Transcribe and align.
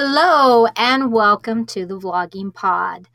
Hello 0.00 0.68
and 0.76 1.10
welcome 1.10 1.66
to 1.66 1.84
the 1.84 1.98
Vlogging 1.98 2.54
Pod. 2.54 3.08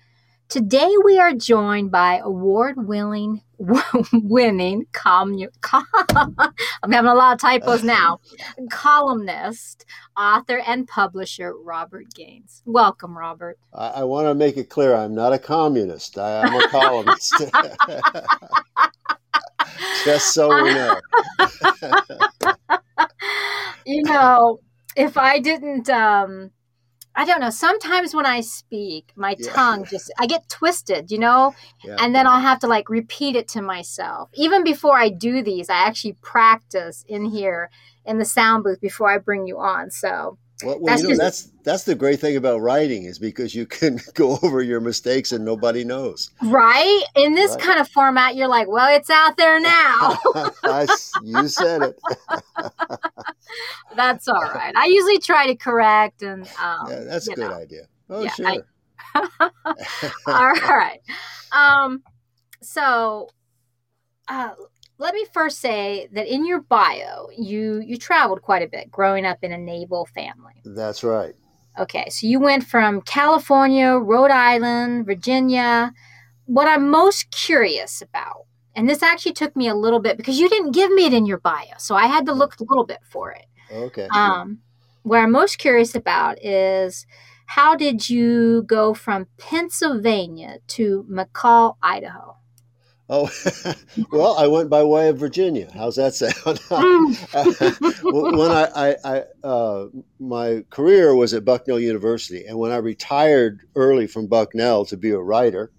Today 0.49 0.91
we 1.05 1.17
are 1.17 1.31
joined 1.31 1.91
by 1.91 2.19
award-winning 2.21 3.41
winning 4.11 4.85
com- 4.91 5.39
I'm 5.71 6.91
having 6.91 7.09
a 7.09 7.13
lot 7.13 7.35
of 7.35 7.39
typos 7.39 7.85
now. 7.85 8.19
columnist, 8.69 9.85
author, 10.17 10.59
and 10.67 10.85
publisher 10.85 11.53
Robert 11.55 12.13
Gaines. 12.13 12.61
Welcome, 12.65 13.17
Robert. 13.17 13.57
I, 13.73 13.87
I 13.87 14.03
want 14.03 14.27
to 14.27 14.35
make 14.35 14.57
it 14.57 14.69
clear 14.69 14.93
I'm 14.93 15.15
not 15.15 15.31
a 15.31 15.39
communist. 15.39 16.17
I 16.17 16.45
am 16.45 16.53
a 16.53 16.67
columnist. 16.67 17.33
Just 20.03 20.33
so 20.33 20.49
we 20.61 20.73
know. 20.73 20.99
you 23.85 24.03
know, 24.03 24.59
if 24.97 25.15
I 25.15 25.39
didn't 25.39 25.89
um 25.89 26.51
I 27.15 27.25
don't 27.25 27.39
know. 27.39 27.49
Sometimes 27.49 28.15
when 28.15 28.25
I 28.25 28.41
speak, 28.41 29.11
my 29.15 29.35
yeah. 29.37 29.51
tongue 29.51 29.85
just 29.85 30.11
I 30.17 30.25
get 30.25 30.49
twisted, 30.49 31.11
you 31.11 31.19
know, 31.19 31.53
yeah. 31.83 31.97
and 31.99 32.15
then 32.15 32.25
I'll 32.25 32.39
have 32.39 32.59
to 32.59 32.67
like 32.67 32.89
repeat 32.89 33.35
it 33.35 33.47
to 33.49 33.61
myself. 33.61 34.29
Even 34.33 34.63
before 34.63 34.97
I 34.97 35.09
do 35.09 35.43
these, 35.43 35.69
I 35.69 35.75
actually 35.75 36.13
practice 36.21 37.05
in 37.07 37.25
here 37.25 37.69
in 38.05 38.17
the 38.17 38.25
sound 38.25 38.63
booth 38.63 38.81
before 38.81 39.11
I 39.11 39.19
bring 39.19 39.45
you 39.47 39.59
on. 39.59 39.91
So 39.91 40.37
well, 40.63 40.79
well 40.79 40.85
that's 40.85 41.01
you 41.01 41.09
know, 41.09 41.15
just, 41.15 41.21
that's 41.21 41.51
that's 41.63 41.83
the 41.83 41.95
great 41.95 42.19
thing 42.19 42.35
about 42.35 42.59
writing 42.61 43.03
is 43.03 43.19
because 43.19 43.55
you 43.55 43.65
can 43.65 43.99
go 44.13 44.39
over 44.41 44.61
your 44.61 44.79
mistakes 44.79 45.31
and 45.31 45.45
nobody 45.45 45.83
knows. 45.83 46.31
Right? 46.43 47.03
In 47.15 47.35
this 47.35 47.51
right. 47.51 47.59
kind 47.61 47.79
of 47.79 47.87
format, 47.89 48.35
you're 48.35 48.47
like, 48.47 48.67
well, 48.67 48.93
it's 48.95 49.09
out 49.09 49.37
there 49.37 49.59
now. 49.59 50.17
you 51.23 51.47
said 51.47 51.81
it. 51.83 51.99
that's 53.95 54.27
all 54.27 54.41
right. 54.55 54.75
I 54.75 54.85
usually 54.85 55.19
try 55.19 55.47
to 55.47 55.55
correct 55.55 56.21
and 56.21 56.47
um, 56.61 56.87
yeah, 56.89 56.99
that's 57.01 57.27
a 57.27 57.35
good 57.35 57.49
know. 57.49 57.55
idea. 57.55 57.87
Oh, 58.09 58.23
yeah, 58.23 58.31
sure. 58.31 58.47
I, 58.47 58.59
all 60.27 60.53
right. 60.53 60.99
Um, 61.51 62.03
so 62.61 63.29
uh, 64.27 64.51
let 64.97 65.13
me 65.13 65.25
first 65.33 65.59
say 65.59 66.07
that 66.13 66.27
in 66.27 66.45
your 66.45 66.61
bio, 66.61 67.27
you 67.37 67.81
you 67.85 67.97
traveled 67.97 68.41
quite 68.41 68.61
a 68.61 68.67
bit 68.67 68.91
growing 68.91 69.25
up 69.25 69.39
in 69.41 69.51
a 69.51 69.57
naval 69.57 70.05
family. 70.05 70.53
That's 70.63 71.03
right. 71.03 71.35
Okay, 71.79 72.07
so 72.09 72.27
you 72.27 72.39
went 72.39 72.63
from 72.65 73.01
California, 73.01 73.95
Rhode 73.95 74.31
Island, 74.31 75.07
Virginia. 75.07 75.91
What 76.45 76.67
I'm 76.67 76.89
most 76.89 77.31
curious 77.31 78.01
about, 78.01 78.45
and 78.75 78.89
this 78.89 79.03
actually 79.03 79.33
took 79.33 79.55
me 79.55 79.67
a 79.67 79.75
little 79.75 79.99
bit 79.99 80.17
because 80.17 80.39
you 80.39 80.49
didn't 80.49 80.71
give 80.71 80.91
me 80.91 81.05
it 81.05 81.13
in 81.13 81.25
your 81.25 81.39
bio, 81.39 81.77
so 81.77 81.95
I 81.95 82.07
had 82.07 82.25
to 82.27 82.33
look 82.33 82.59
a 82.59 82.63
little 82.63 82.85
bit 82.85 82.99
for 83.03 83.31
it. 83.31 83.45
Okay. 83.71 84.07
Um, 84.13 84.59
what 85.03 85.19
I'm 85.19 85.31
most 85.31 85.57
curious 85.57 85.95
about 85.95 86.43
is 86.43 87.05
how 87.45 87.75
did 87.75 88.09
you 88.09 88.63
go 88.63 88.93
from 88.93 89.27
Pennsylvania 89.37 90.57
to 90.69 91.05
McCall, 91.09 91.75
Idaho? 91.81 92.37
Oh, 93.09 93.29
well, 94.11 94.37
I 94.37 94.47
went 94.47 94.69
by 94.69 94.81
way 94.83 95.09
of 95.09 95.17
Virginia. 95.17 95.69
How's 95.73 95.97
that 95.97 96.15
sound? 96.15 96.59
when 98.03 98.51
I, 98.51 98.69
I, 98.75 98.95
I 99.03 99.47
uh, 99.47 99.87
my 100.19 100.63
career 100.69 101.13
was 101.13 101.33
at 101.33 101.43
Bucknell 101.43 101.79
University, 101.79 102.45
and 102.45 102.57
when 102.57 102.71
I 102.71 102.77
retired 102.77 103.61
early 103.75 104.07
from 104.07 104.27
Bucknell 104.27 104.85
to 104.85 104.95
be 104.95 105.11
a 105.11 105.19
writer, 105.19 105.71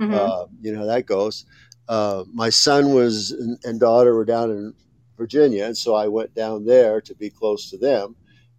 mm-hmm. 0.00 0.14
uh, 0.14 0.46
you 0.60 0.72
know 0.72 0.78
how 0.78 0.86
that 0.86 1.06
goes. 1.06 1.44
Uh, 1.88 2.24
my 2.32 2.50
son 2.50 2.92
was 2.94 3.30
and 3.64 3.80
daughter 3.80 4.14
were 4.14 4.24
down 4.24 4.50
in 4.50 4.74
Virginia, 5.16 5.64
and 5.64 5.76
so 5.76 5.94
I 5.94 6.08
went 6.08 6.34
down 6.34 6.64
there 6.64 7.00
to 7.00 7.14
be 7.14 7.30
close 7.30 7.70
to 7.70 7.78
them. 7.78 8.16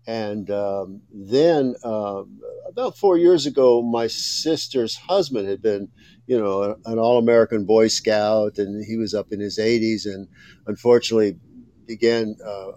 And 0.07 0.49
um, 0.49 1.01
then 1.13 1.75
um, 1.83 2.39
about 2.67 2.97
four 2.97 3.17
years 3.17 3.45
ago, 3.45 3.81
my 3.83 4.07
sister's 4.07 4.95
husband 4.95 5.47
had 5.47 5.61
been 5.61 5.89
you 6.29 6.37
know, 6.37 6.77
an 6.85 6.99
all 6.99 7.17
American 7.17 7.65
Boy 7.65 7.87
Scout, 7.87 8.59
and 8.59 8.85
he 8.85 8.97
was 8.97 9.15
up 9.15 9.31
in 9.31 9.39
his 9.39 9.57
80s 9.57 10.05
and 10.05 10.27
unfortunately 10.67 11.39
began 11.87 12.35
uh, 12.45 12.67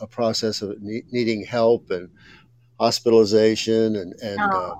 a 0.00 0.06
process 0.06 0.62
of 0.62 0.80
ne- 0.80 1.02
needing 1.10 1.44
help 1.44 1.90
and 1.90 2.08
hospitalization 2.82 3.94
and 3.94 4.12
and 4.22 4.40
oh. 4.40 4.58
uh, 4.58 4.74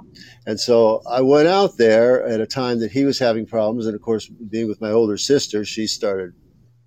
and 0.47 0.59
so 0.59 1.03
I 1.09 1.21
went 1.21 1.47
out 1.47 1.77
there 1.79 2.27
at 2.27 2.41
a 2.41 2.47
time 2.47 2.81
that 2.81 2.91
he 2.91 3.05
was 3.05 3.19
having 3.19 3.47
problems. 3.47 3.87
And 3.87 3.95
of 3.95 4.03
course 4.03 4.29
being 4.29 4.69
with 4.69 4.81
my 4.81 4.91
older 4.91 5.17
sister 5.17 5.65
she 5.65 5.87
started 5.87 6.33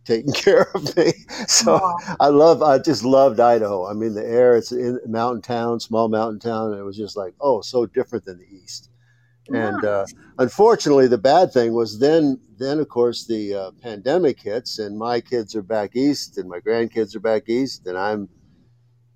taking 0.03 0.33
care 0.45 0.67
of 0.75 0.95
me. 0.97 1.13
So 1.47 1.79
oh. 1.81 2.15
I 2.19 2.27
love 2.27 2.61
I 2.61 2.79
just 2.79 3.05
loved 3.05 3.39
Idaho. 3.39 3.87
I 3.89 3.93
mean 3.93 4.13
the 4.13 4.25
air 4.25 4.57
it's 4.57 4.73
in 4.73 4.99
mountain 5.07 5.41
town 5.41 5.79
small 5.79 6.09
mountain 6.09 6.39
town. 6.39 6.71
And 6.71 6.79
it 6.81 6.83
was 6.83 6.97
just 6.97 7.15
like 7.15 7.33
oh 7.39 7.61
so 7.61 7.85
different 7.85 8.25
than 8.25 8.37
the 8.37 8.57
east. 8.63 8.89
And 9.53 9.85
uh, 9.85 10.05
unfortunately, 10.39 11.07
the 11.07 11.19
bad 11.19 11.53
thing 11.53 11.75
was 11.75 11.99
then, 11.99 12.39
then 12.57 12.79
of 12.79 12.89
course, 12.89 13.27
the 13.27 13.53
uh, 13.53 13.71
pandemic 13.79 14.41
hits, 14.41 14.79
and 14.79 14.97
my 14.97 15.21
kids 15.21 15.55
are 15.55 15.61
back 15.61 15.95
east, 15.95 16.39
and 16.39 16.49
my 16.49 16.59
grandkids 16.59 17.15
are 17.15 17.19
back 17.19 17.47
east, 17.47 17.85
and 17.85 17.95
I'm 17.95 18.27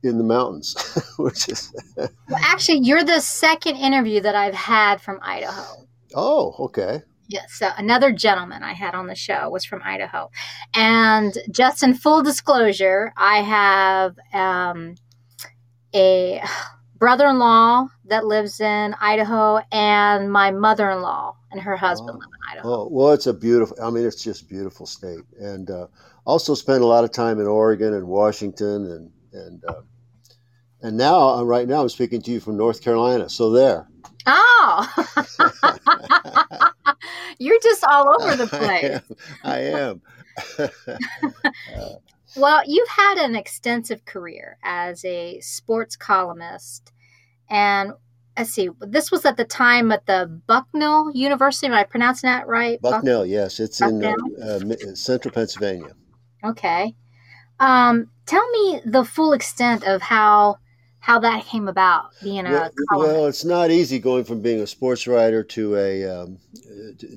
in 0.04 0.18
the 0.18 0.24
mountains, 0.24 0.76
which 1.18 1.50
is. 1.50 1.74
well, 1.98 2.10
actually, 2.42 2.80
you're 2.80 3.04
the 3.04 3.20
second 3.20 3.76
interview 3.76 4.22
that 4.22 4.36
I've 4.36 4.56
had 4.56 5.02
from 5.02 5.20
Idaho. 5.22 5.88
Oh, 6.16 6.56
okay. 6.60 7.02
Yes, 7.28 7.54
so 7.54 7.70
another 7.78 8.12
gentleman 8.12 8.64
I 8.64 8.74
had 8.74 8.96
on 8.96 9.06
the 9.06 9.14
show 9.14 9.50
was 9.52 9.64
from 9.64 9.84
Idaho, 9.84 10.32
and 10.74 11.38
just 11.52 11.84
in 11.84 11.94
full 11.94 12.24
disclosure, 12.24 13.14
I 13.16 13.42
have 13.42 14.18
um, 14.34 14.96
a 15.94 16.42
brother-in-law 16.96 17.88
that 18.06 18.26
lives 18.26 18.60
in 18.60 18.96
Idaho 19.00 19.62
and 19.72 20.32
my 20.32 20.52
mother-in-law 20.52 21.36
and 21.52 21.62
her 21.62 21.78
husband 21.78 22.12
oh. 22.16 22.20
live 22.20 22.28
in 22.28 22.58
Idaho. 22.58 22.68
Oh, 22.68 22.90
well, 22.92 23.12
it's 23.12 23.28
a 23.28 23.34
beautiful. 23.34 23.78
I 23.82 23.92
mean, 23.92 24.06
it's 24.06 24.24
just 24.24 24.50
beautiful 24.50 24.86
state, 24.86 25.24
and 25.40 25.70
uh, 25.70 25.88
also 26.26 26.56
spent 26.56 26.82
a 26.82 26.88
lot 26.88 27.04
of 27.04 27.12
time 27.12 27.40
in 27.40 27.48
Oregon 27.48 27.94
and 27.94 28.08
Washington, 28.08 28.92
and 28.92 29.12
and 29.34 29.64
uh, 29.66 29.82
and 30.82 30.98
now 30.98 31.36
uh, 31.36 31.44
right 31.44 31.68
now 31.68 31.82
I'm 31.82 31.90
speaking 31.90 32.22
to 32.22 32.32
you 32.32 32.40
from 32.40 32.58
North 32.58 32.82
Carolina. 32.82 33.30
So 33.30 33.52
there. 33.52 33.88
Oh, 34.26 35.06
you're 37.40 37.60
just 37.62 37.84
all 37.84 38.22
over 38.22 38.36
the 38.36 38.48
place. 38.48 39.00
I 39.44 39.60
am. 39.60 40.02
I 40.58 40.70
am. 41.76 41.98
Well, 42.36 42.62
you've 42.66 42.88
had 42.88 43.18
an 43.18 43.36
extensive 43.36 44.06
career 44.06 44.58
as 44.64 45.04
a 45.04 45.40
sports 45.40 45.96
columnist. 45.96 46.92
And 47.50 47.94
let's 48.38 48.52
see, 48.52 48.70
this 48.80 49.12
was 49.12 49.26
at 49.26 49.38
the 49.38 49.46
time 49.46 49.92
at 49.92 50.06
the 50.06 50.28
Bucknell 50.48 51.12
University. 51.14 51.68
Am 51.68 51.74
I 51.74 51.84
pronouncing 51.84 52.30
that 52.30 52.48
right? 52.48 52.80
Bucknell, 52.82 53.22
Buck- 53.22 53.30
yes. 53.30 53.60
It's 53.60 53.80
Bucknell? 53.80 54.16
in 54.38 54.72
uh, 54.72 54.76
uh, 54.92 54.96
central 54.96 55.34
Pennsylvania. 55.34 55.94
Okay. 56.44 56.96
Um, 57.60 58.12
tell 58.30 58.48
me 58.52 58.80
the 58.86 59.04
full 59.04 59.34
extent 59.34 59.84
of 59.84 60.02
how 60.02 60.58
how 61.02 61.18
that 61.18 61.46
came 61.46 61.68
about 61.68 62.10
being 62.22 62.46
a 62.46 62.70
well, 62.92 62.92
well, 62.92 63.26
it's 63.26 63.46
not 63.46 63.72
easy 63.72 64.00
going 64.00 64.26
from 64.26 64.42
being 64.42 64.60
a 64.60 64.68
sports 64.68 65.08
writer 65.08 65.44
to 65.44 65.78
a 65.78 66.06
um, 66.06 66.38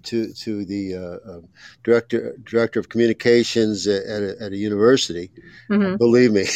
to 0.05 0.33
to 0.33 0.65
the 0.65 0.95
uh, 0.95 1.31
um, 1.31 1.49
director 1.83 2.37
director 2.45 2.81
of 2.81 2.89
communications 2.89 3.87
at 3.87 4.23
a, 4.23 4.37
at 4.41 4.53
a 4.53 4.57
university. 4.57 5.31
Mm-hmm. 5.69 5.97
Believe 5.97 6.33
me, 6.33 6.45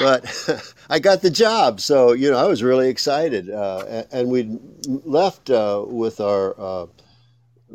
but 0.00 0.74
I 0.90 0.98
got 0.98 1.22
the 1.22 1.30
job, 1.30 1.80
so 1.80 2.12
you 2.12 2.30
know 2.30 2.38
I 2.38 2.48
was 2.48 2.62
really 2.62 2.88
excited, 2.88 3.50
uh, 3.50 4.04
and 4.10 4.30
we 4.30 4.58
left 4.88 5.50
uh, 5.50 5.84
with 5.86 6.20
our 6.20 6.58
uh, 6.58 6.86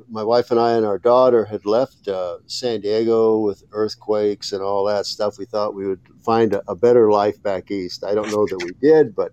my 0.10 0.24
wife 0.24 0.52
and 0.52 0.60
I 0.60 0.74
and 0.74 0.86
our 0.86 0.98
daughter 1.00 1.46
had 1.46 1.66
left 1.66 2.08
uh, 2.08 2.38
San 2.48 2.82
Diego 2.82 3.40
with 3.40 3.64
earthquakes 3.72 4.52
and 4.52 4.62
all 4.62 4.86
that 4.86 5.06
stuff. 5.06 5.38
We 5.38 5.46
thought 5.46 5.76
we 5.76 5.88
would 5.88 6.02
find 6.24 6.54
a, 6.54 6.64
a, 6.68 6.76
better 6.76 7.12
life 7.12 7.42
back 7.42 7.72
east. 7.72 8.04
I 8.04 8.14
don't 8.14 8.32
know 8.32 8.46
that 8.48 8.64
we 8.64 8.72
did, 8.82 9.16
but 9.16 9.32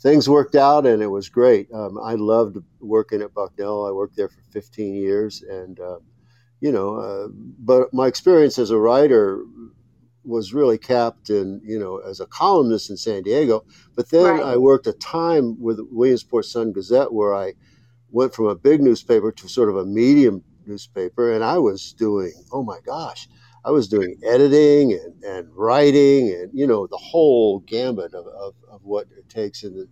things 0.00 0.28
worked 0.28 0.56
out 0.56 0.86
and 0.86 1.02
it 1.02 1.06
was 1.06 1.28
great. 1.28 1.72
Um, 1.72 1.98
I 2.02 2.14
loved 2.14 2.56
working 2.80 3.22
at 3.22 3.34
Bucknell. 3.34 3.86
I 3.86 3.92
worked 3.92 4.16
there 4.16 4.28
for 4.28 4.42
15 4.50 4.94
years, 4.94 5.42
and 5.42 5.78
uh, 5.78 5.98
you 6.60 6.72
know, 6.72 6.96
uh, 6.96 7.28
but 7.58 7.92
my 7.94 8.06
experience 8.06 8.58
as 8.58 8.70
a 8.70 8.78
writer 8.78 9.44
was 10.24 10.54
really 10.54 10.78
capped 10.78 11.30
in 11.30 11.60
you 11.64 11.78
know 11.78 11.98
as 11.98 12.20
a 12.20 12.26
columnist 12.26 12.90
in 12.90 12.96
San 12.96 13.22
Diego. 13.22 13.64
But 13.94 14.10
then 14.10 14.38
right. 14.38 14.42
I 14.42 14.56
worked 14.56 14.86
a 14.86 14.92
time 14.92 15.60
with 15.60 15.80
Williamsport 15.90 16.44
Sun 16.44 16.72
Gazette 16.72 17.12
where 17.12 17.34
I 17.34 17.54
went 18.12 18.34
from 18.34 18.46
a 18.46 18.54
big 18.54 18.80
newspaper 18.80 19.32
to 19.32 19.48
sort 19.48 19.68
of 19.68 19.76
a 19.76 19.84
medium 19.84 20.44
newspaper, 20.66 21.32
and 21.32 21.42
I 21.42 21.58
was 21.58 21.92
doing, 21.94 22.32
oh 22.52 22.62
my 22.62 22.78
gosh, 22.84 23.28
I 23.64 23.70
was 23.70 23.88
doing 23.88 24.18
editing 24.24 24.92
and, 24.92 25.22
and 25.22 25.48
writing 25.54 26.30
and, 26.30 26.50
you 26.52 26.66
know, 26.66 26.86
the 26.86 26.96
whole 26.96 27.60
gambit 27.60 28.12
of, 28.14 28.26
of, 28.26 28.54
of 28.68 28.80
what 28.82 29.06
it 29.16 29.28
takes 29.28 29.62
in 29.62 29.74
the, 29.74 29.88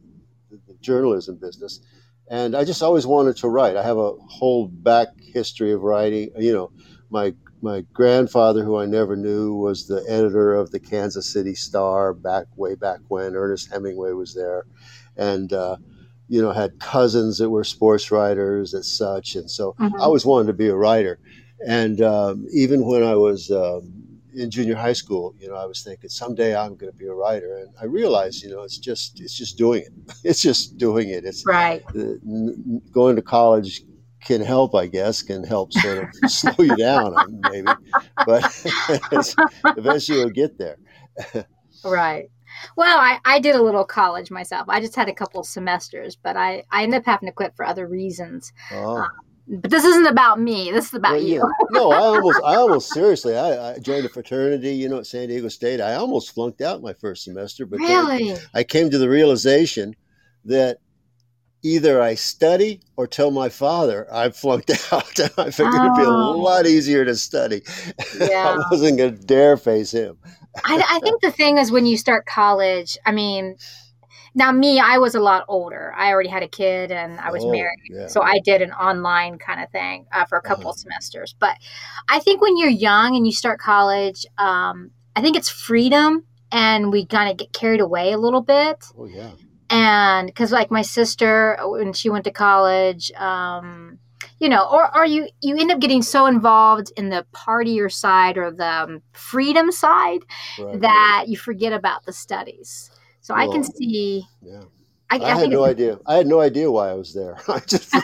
the, 0.51 0.75
journalism 0.81 1.37
business. 1.37 1.81
And 2.29 2.57
I 2.57 2.65
just 2.65 2.83
always 2.83 3.07
wanted 3.07 3.37
to 3.39 3.49
write. 3.49 3.77
I 3.77 3.83
have 3.83 3.99
a 3.99 4.13
whole 4.13 4.67
back 4.69 5.09
history 5.21 5.73
of 5.73 5.83
writing. 5.83 6.31
You 6.37 6.53
know, 6.53 6.73
my 7.11 7.35
my 7.63 7.83
grandfather, 7.93 8.65
who 8.65 8.79
I 8.79 8.87
never 8.87 9.17
knew, 9.17 9.55
was 9.55 9.87
the 9.87 10.05
editor 10.09 10.55
of 10.55 10.71
the 10.71 10.81
Kansas 10.81 11.31
City 11.31 11.55
Star 11.55 12.15
back 12.15 12.47
way 12.57 12.75
back 12.75 13.01
when 13.09 13.37
Ernest 13.37 13.71
Hemingway 13.71 14.13
was 14.13 14.35
there, 14.35 14.65
and 15.17 15.53
uh, 15.53 15.77
you 16.31 16.41
know 16.41 16.53
had 16.53 16.79
cousins 16.79 17.39
that 17.39 17.51
were 17.51 17.65
sports 17.65 18.11
writers 18.13 18.73
and 18.73 18.85
such, 18.85 19.35
and 19.35 19.51
so 19.51 19.73
mm-hmm. 19.73 19.97
I 19.97 20.05
always 20.05 20.25
wanted 20.25 20.47
to 20.47 20.53
be 20.53 20.69
a 20.69 20.77
writer. 20.77 21.19
And 21.67 22.01
um, 22.01 22.47
even 22.53 22.87
when 22.87 23.03
I 23.03 23.17
was 23.17 23.51
um, 23.51 23.93
in 24.33 24.49
junior 24.49 24.77
high 24.77 24.93
school, 24.93 25.35
you 25.41 25.49
know, 25.49 25.57
I 25.57 25.67
was 25.67 25.83
thinking 25.83 26.09
someday 26.09 26.57
I'm 26.57 26.77
going 26.77 26.91
to 26.91 26.97
be 26.97 27.07
a 27.07 27.13
writer, 27.13 27.59
and 27.59 27.75
I 27.81 27.87
realized, 27.87 28.45
you 28.45 28.51
know, 28.51 28.63
it's 28.63 28.79
just 28.79 29.21
it's 29.21 29.37
just 29.37 29.59
doing 29.59 29.83
it. 29.83 29.93
It's 30.25 30.41
just 30.41 30.79
doing 30.79 31.09
it. 31.09 31.25
It's 31.25 31.45
right. 31.45 31.83
going 32.93 33.17
to 33.17 33.23
college 33.23 33.83
can 34.25 34.41
help, 34.43 34.75
I 34.75 34.87
guess, 34.87 35.23
can 35.23 35.43
help 35.43 35.73
sort 35.73 35.99
of 36.05 36.09
slow 36.31 36.65
you 36.65 36.77
down, 36.77 37.41
maybe, 37.51 37.73
but 38.27 38.45
eventually 39.77 40.21
you'll 40.21 40.31
get 40.31 40.59
there. 40.59 40.77
right. 41.85 42.31
Well, 42.77 42.99
I, 42.99 43.19
I 43.25 43.41
did 43.41 43.57
a 43.57 43.63
little 43.63 43.85
college 43.85 44.31
myself. 44.31 44.69
I 44.69 44.81
just 44.81 44.97
had 44.97 45.09
a 45.09 45.15
couple 45.15 45.43
semesters, 45.45 46.17
but 46.17 46.37
I, 46.37 46.65
I 46.71 46.83
ended 46.83 47.01
up 47.01 47.07
having 47.07 47.29
to 47.29 47.33
quit 47.33 47.55
for 47.57 47.65
other 47.65 47.87
reasons. 47.87 48.53
Oh. 48.73 48.99
Um, 48.99 49.09
but 49.49 49.71
this 49.71 49.85
isn't 49.85 50.07
about 50.07 50.41
me. 50.41 50.71
This 50.71 50.87
is 50.87 50.95
about 50.95 51.15
well, 51.15 51.23
you. 51.23 51.53
no, 51.71 51.91
I 51.91 51.99
almost, 51.99 52.41
I 52.45 52.55
almost 52.55 52.91
seriously, 52.91 53.37
I, 53.37 53.73
I, 53.73 53.79
joined 53.79 54.07
a 54.07 54.09
fraternity, 54.09 54.75
you 54.75 54.89
know, 54.89 54.99
at 54.99 55.07
San 55.07 55.29
Diego 55.29 55.49
State. 55.49 55.81
I 55.81 55.95
almost 55.95 56.33
flunked 56.33 56.61
out 56.61 56.83
my 56.83 56.93
first 56.93 57.25
semester, 57.25 57.67
but 57.67 57.81
really, 57.81 58.37
I 58.55 58.63
came 58.63 58.91
to 58.91 58.99
the 58.99 59.09
realization 59.09 59.97
that 60.45 60.79
either 61.63 62.01
I 62.01 62.15
study 62.15 62.81
or 62.97 63.07
tell 63.07 63.31
my 63.31 63.49
father 63.49 64.07
I 64.13 64.31
flunked 64.31 64.71
out. 64.93 65.21
I 65.39 65.51
figured 65.51 65.75
oh. 65.75 65.85
it'd 65.85 65.97
be 65.97 66.03
a 66.03 66.09
oh. 66.09 66.39
lot 66.39 66.67
easier 66.67 67.05
to 67.05 67.17
study. 67.17 67.63
Yeah. 68.19 68.59
I 68.59 68.65
wasn't 68.71 68.99
going 68.99 69.17
to 69.17 69.25
dare 69.25 69.57
face 69.57 69.93
him. 69.93 70.19
I, 70.65 70.83
I 70.89 71.01
think 71.01 71.23
the 71.23 71.31
thing 71.31 71.59
is 71.59 71.71
when 71.71 71.87
you 71.87 71.97
start 71.97 72.27
college, 72.27 72.99
I 73.07 73.13
mean, 73.13 73.57
now 74.35 74.53
me 74.53 74.79
i 74.79 74.99
was 74.99 75.15
a 75.15 75.21
lot 75.21 75.45
older 75.49 75.93
i 75.97 76.11
already 76.11 76.29
had 76.29 76.43
a 76.43 76.49
kid 76.49 76.93
and 76.93 77.19
i 77.21 77.31
was 77.31 77.45
oh, 77.45 77.51
married 77.51 77.79
yeah. 77.89 78.07
so 78.07 78.23
i 78.23 78.39
did 78.45 78.63
an 78.63 78.73
online 78.73 79.39
kind 79.39 79.61
of 79.61 79.69
thing 79.71 80.07
uh, 80.13 80.25
for 80.25 80.39
a 80.39 80.43
couple 80.43 80.71
uh-huh. 80.71 80.77
semesters 80.77 81.35
but 81.39 81.57
i 82.09 82.21
think 82.21 82.41
when 82.41 82.57
you're 82.57 82.69
young 82.69 83.17
and 83.17 83.27
you 83.27 83.33
start 83.33 83.59
college 83.59 84.25
um, 84.39 84.91
i 85.17 85.21
think 85.21 85.37
it's 85.37 85.49
freedom 85.49 86.25
and 86.53 86.93
we 86.93 87.07
kind 87.07 87.31
of 87.31 87.37
get 87.37 87.53
carried 87.53 87.81
away 87.81 88.13
a 88.13 88.19
little 88.19 88.43
bit 88.43 88.85
oh 88.97 89.07
yeah 89.07 89.31
and 89.71 90.27
because 90.27 90.53
like 90.53 90.71
my 90.71 90.83
sister 90.83 91.57
when 91.63 91.93
she 91.93 92.11
went 92.11 92.25
to 92.25 92.31
college 92.31 93.11
um, 93.13 93.99
you 94.39 94.49
know 94.49 94.65
or, 94.71 94.95
or 94.97 95.05
you 95.05 95.29
you 95.41 95.57
end 95.57 95.71
up 95.71 95.79
getting 95.79 96.03
so 96.03 96.27
involved 96.27 96.93
in 96.97 97.09
the 97.09 97.25
partier 97.33 97.91
side 97.91 98.37
or 98.37 98.51
the 98.51 98.67
um, 98.67 99.03
freedom 99.13 99.73
side 99.73 100.21
right. 100.59 100.81
that 100.81 101.25
you 101.29 101.37
forget 101.37 101.73
about 101.73 102.05
the 102.05 102.13
studies 102.13 102.91
so 103.21 103.35
well, 103.35 103.49
I 103.49 103.53
can 103.53 103.65
see. 103.65 104.27
Yeah. 104.43 104.63
I, 105.11 105.19
I, 105.19 105.33
I 105.33 105.39
had 105.41 105.51
no 105.51 105.65
idea. 105.65 105.99
I 106.07 106.15
had 106.15 106.27
no 106.27 106.41
idea 106.41 106.71
why 106.71 106.91
I 106.91 106.95
was 106.95 107.13
there. 107.15 107.37
I 107.49 107.59
just 107.61 107.95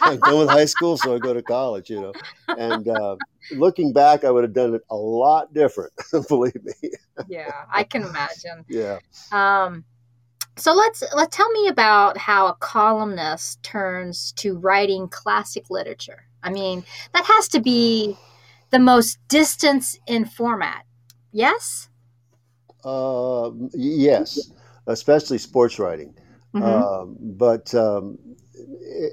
I'm 0.00 0.18
done 0.18 0.38
with 0.38 0.48
high 0.50 0.66
school, 0.66 0.96
so 0.98 1.14
I 1.14 1.18
go 1.18 1.32
to 1.32 1.42
college. 1.42 1.88
You 1.88 2.00
know, 2.00 2.12
and 2.48 2.86
uh, 2.86 3.16
looking 3.52 3.94
back, 3.94 4.24
I 4.24 4.30
would 4.30 4.44
have 4.44 4.52
done 4.52 4.74
it 4.74 4.82
a 4.90 4.96
lot 4.96 5.54
different. 5.54 5.92
believe 6.28 6.62
me. 6.62 6.90
yeah, 7.28 7.64
I 7.72 7.82
can 7.84 8.02
imagine. 8.02 8.64
Yeah. 8.68 8.98
Um, 9.32 9.84
so 10.58 10.74
let's 10.74 11.02
let 11.14 11.30
tell 11.30 11.50
me 11.50 11.68
about 11.68 12.18
how 12.18 12.46
a 12.48 12.54
columnist 12.54 13.62
turns 13.62 14.32
to 14.32 14.56
writing 14.56 15.08
classic 15.08 15.70
literature. 15.70 16.24
I 16.42 16.50
mean, 16.50 16.84
that 17.12 17.24
has 17.24 17.48
to 17.48 17.60
be 17.60 18.16
the 18.70 18.78
most 18.78 19.18
distance 19.28 19.98
in 20.06 20.24
format. 20.24 20.84
Yes. 21.32 21.88
Uh, 22.84 23.50
yes, 23.72 24.52
especially 24.86 25.38
sports 25.38 25.78
writing. 25.78 26.14
Mm-hmm. 26.54 26.64
Uh, 26.64 27.04
but 27.36 27.74
um, 27.74 28.18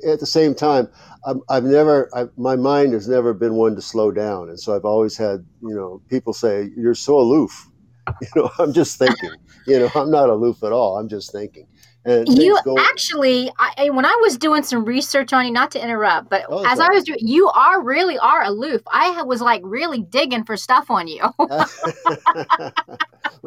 at 0.08 0.20
the 0.20 0.26
same 0.26 0.56
time, 0.56 0.88
i 1.26 1.56
have 1.56 1.64
never, 1.64 2.10
I've, 2.16 2.30
my 2.38 2.56
mind 2.56 2.94
has 2.94 3.08
never 3.08 3.34
been 3.34 3.56
one 3.56 3.76
to 3.76 3.82
slow 3.82 4.12
down, 4.12 4.50
and 4.50 4.60
so 4.60 4.76
I've 4.76 4.86
always 4.86 5.18
had, 5.18 5.46
you 5.62 5.76
know, 5.76 6.02
people 6.10 6.34
say 6.34 6.70
you're 6.78 6.96
so 6.96 7.20
aloof. 7.20 7.70
You 8.22 8.28
know, 8.36 8.52
I'm 8.60 8.72
just 8.72 8.98
thinking. 9.00 9.32
you 9.68 9.80
know, 9.80 9.90
I'm 9.96 10.12
not 10.12 10.30
aloof 10.30 10.64
at 10.64 10.72
all. 10.72 10.98
I'm 10.98 11.10
just 11.10 11.32
thinking. 11.32 11.68
And 12.06 12.28
you 12.38 12.58
go- 12.64 12.78
actually, 12.78 13.52
I, 13.58 13.90
when 13.90 14.06
I 14.06 14.16
was 14.22 14.38
doing 14.38 14.62
some 14.62 14.86
research 14.86 15.34
on 15.34 15.44
you, 15.46 15.52
not 15.52 15.72
to 15.72 15.84
interrupt, 15.84 16.30
but 16.30 16.46
oh, 16.50 16.64
as 16.68 16.80
I 16.80 16.88
was 16.90 17.04
doing, 17.04 17.18
you 17.20 17.48
are 17.48 17.82
really 17.82 18.20
are 18.20 18.44
aloof. 18.44 18.84
I 18.92 19.24
was 19.24 19.42
like 19.42 19.62
really 19.64 20.04
digging 20.04 20.44
for 20.44 20.56
stuff 20.56 20.92
on 20.92 21.08
you. 21.08 21.24
well, 21.40 21.64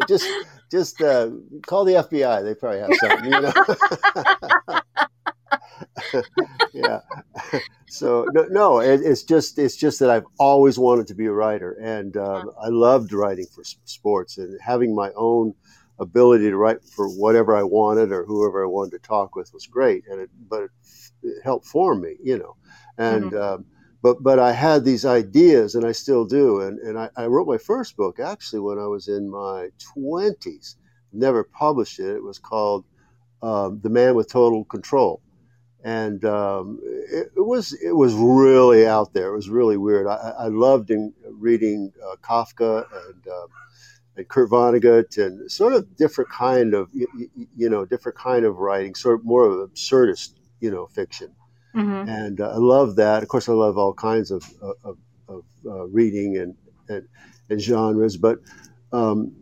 just 0.08 0.26
just 0.72 1.00
uh, 1.00 1.30
call 1.66 1.84
the 1.84 1.94
FBI. 1.94 2.42
They 2.42 2.54
probably 2.54 2.80
have 2.80 2.90
something. 3.00 3.32
You 3.32 3.40
know. 3.40 5.10
yeah. 6.72 7.00
So 7.88 8.26
no, 8.32 8.46
no 8.50 8.80
it, 8.80 9.00
it's 9.02 9.22
just 9.22 9.58
it's 9.58 9.76
just 9.76 9.98
that 10.00 10.10
I've 10.10 10.26
always 10.38 10.78
wanted 10.78 11.06
to 11.08 11.14
be 11.14 11.26
a 11.26 11.32
writer, 11.32 11.72
and 11.80 12.16
uh, 12.16 12.44
I 12.62 12.68
loved 12.68 13.12
writing 13.12 13.46
for 13.54 13.64
sports 13.64 14.38
and 14.38 14.58
having 14.60 14.94
my 14.94 15.10
own 15.16 15.54
ability 15.98 16.50
to 16.50 16.56
write 16.56 16.84
for 16.84 17.08
whatever 17.08 17.56
I 17.56 17.62
wanted 17.62 18.12
or 18.12 18.24
whoever 18.24 18.62
I 18.62 18.68
wanted 18.68 18.92
to 18.92 19.08
talk 19.08 19.34
with 19.34 19.52
was 19.52 19.66
great, 19.66 20.04
and 20.08 20.20
it, 20.20 20.30
but 20.48 20.64
it, 20.64 20.70
it 21.22 21.42
helped 21.42 21.66
form 21.66 22.02
me, 22.02 22.16
you 22.22 22.38
know. 22.38 22.56
And 22.98 23.32
mm-hmm. 23.32 23.36
um, 23.36 23.64
but 24.02 24.22
but 24.22 24.38
I 24.38 24.52
had 24.52 24.84
these 24.84 25.04
ideas, 25.04 25.74
and 25.74 25.84
I 25.84 25.92
still 25.92 26.24
do. 26.24 26.60
And 26.60 26.78
and 26.80 26.98
I, 26.98 27.10
I, 27.16 27.26
wrote 27.26 27.48
my 27.48 27.58
first 27.58 27.96
book 27.96 28.20
actually 28.20 28.60
when 28.60 28.78
I 28.78 28.86
was 28.86 29.08
in 29.08 29.30
my 29.30 29.68
twenties. 29.78 30.76
Never 31.12 31.42
published 31.42 31.98
it. 31.98 32.16
It 32.16 32.22
was 32.22 32.38
called 32.38 32.84
um, 33.42 33.80
"The 33.82 33.90
Man 33.90 34.14
with 34.14 34.28
Total 34.30 34.64
Control." 34.64 35.20
And 35.88 36.22
um, 36.26 36.80
it, 36.82 37.32
it, 37.34 37.46
was 37.46 37.72
it 37.72 37.92
was 37.92 38.12
really 38.12 38.86
out 38.86 39.14
there. 39.14 39.28
It 39.32 39.36
was 39.36 39.48
really 39.48 39.78
weird. 39.78 40.06
I, 40.06 40.34
I 40.38 40.48
loved 40.48 40.90
in, 40.90 41.14
reading 41.30 41.90
uh, 42.04 42.16
Kafka 42.16 42.84
and 43.06 43.26
uh, 43.26 43.46
and 44.16 44.28
Kurt 44.28 44.50
Vonnegut 44.50 45.16
and 45.16 45.50
sort 45.50 45.72
of 45.72 45.96
different 45.96 46.28
kind 46.28 46.74
of 46.74 46.90
you, 46.92 47.06
you 47.56 47.70
know 47.70 47.86
different 47.86 48.18
kind 48.18 48.44
of 48.44 48.58
writing, 48.58 48.94
sort 48.94 49.18
of 49.18 49.24
more 49.24 49.46
of 49.46 49.70
absurdist 49.70 50.34
you 50.60 50.70
know 50.70 50.88
fiction. 50.88 51.30
Mm-hmm. 51.74 52.06
And 52.06 52.40
uh, 52.42 52.50
I 52.50 52.56
love 52.58 52.96
that. 52.96 53.22
Of 53.22 53.30
course, 53.30 53.48
I 53.48 53.54
love 53.54 53.78
all 53.78 53.94
kinds 53.94 54.30
of 54.30 54.44
of, 54.84 54.98
of 55.26 55.44
uh, 55.64 55.86
reading 55.86 56.36
and, 56.36 56.54
and, 56.88 57.08
and 57.48 57.60
genres, 57.60 58.18
but. 58.18 58.38
Um, 58.92 59.34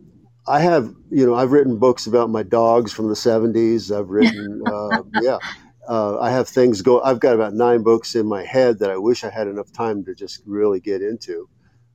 I 0.49 0.61
have, 0.61 0.95
you 1.11 1.25
know, 1.25 1.35
I've 1.35 1.51
written 1.51 1.77
books 1.77 2.07
about 2.07 2.29
my 2.29 2.41
dogs 2.41 2.93
from 2.93 3.09
the 3.09 3.15
'70s. 3.15 3.91
I've 3.93 4.09
written, 4.09 4.63
uh, 4.65 5.03
yeah, 5.21 5.39
uh, 5.87 6.19
I 6.19 6.31
have 6.31 6.47
things 6.47 6.81
go. 6.81 7.01
I've 7.01 7.19
got 7.19 7.35
about 7.35 7.53
nine 7.53 7.83
books 7.83 8.15
in 8.15 8.27
my 8.27 8.43
head 8.43 8.79
that 8.79 8.91
I 8.91 8.97
wish 8.97 9.23
I 9.23 9.29
had 9.29 9.47
enough 9.47 9.71
time 9.71 10.03
to 10.05 10.15
just 10.15 10.41
really 10.45 10.79
get 10.79 11.01
into. 11.01 11.49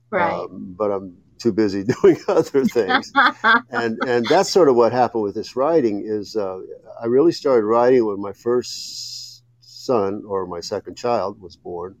Right. 0.09 0.33
Um, 0.33 0.75
but 0.77 0.91
I'm 0.91 1.17
too 1.37 1.51
busy 1.51 1.83
doing 2.01 2.17
other 2.27 2.65
things. 2.65 3.11
and 3.69 3.99
and 4.07 4.25
that's 4.27 4.51
sort 4.51 4.69
of 4.69 4.75
what 4.75 4.91
happened 4.91 5.23
with 5.23 5.35
this 5.35 5.55
writing 5.55 6.03
is 6.05 6.35
uh, 6.35 6.59
I 7.01 7.05
really 7.05 7.31
started 7.31 7.65
writing 7.65 8.05
when 8.05 8.21
my 8.21 8.33
first 8.33 9.43
son 9.59 10.23
or 10.27 10.47
my 10.47 10.61
second 10.61 10.95
child 10.95 11.39
was 11.41 11.55
born. 11.55 11.95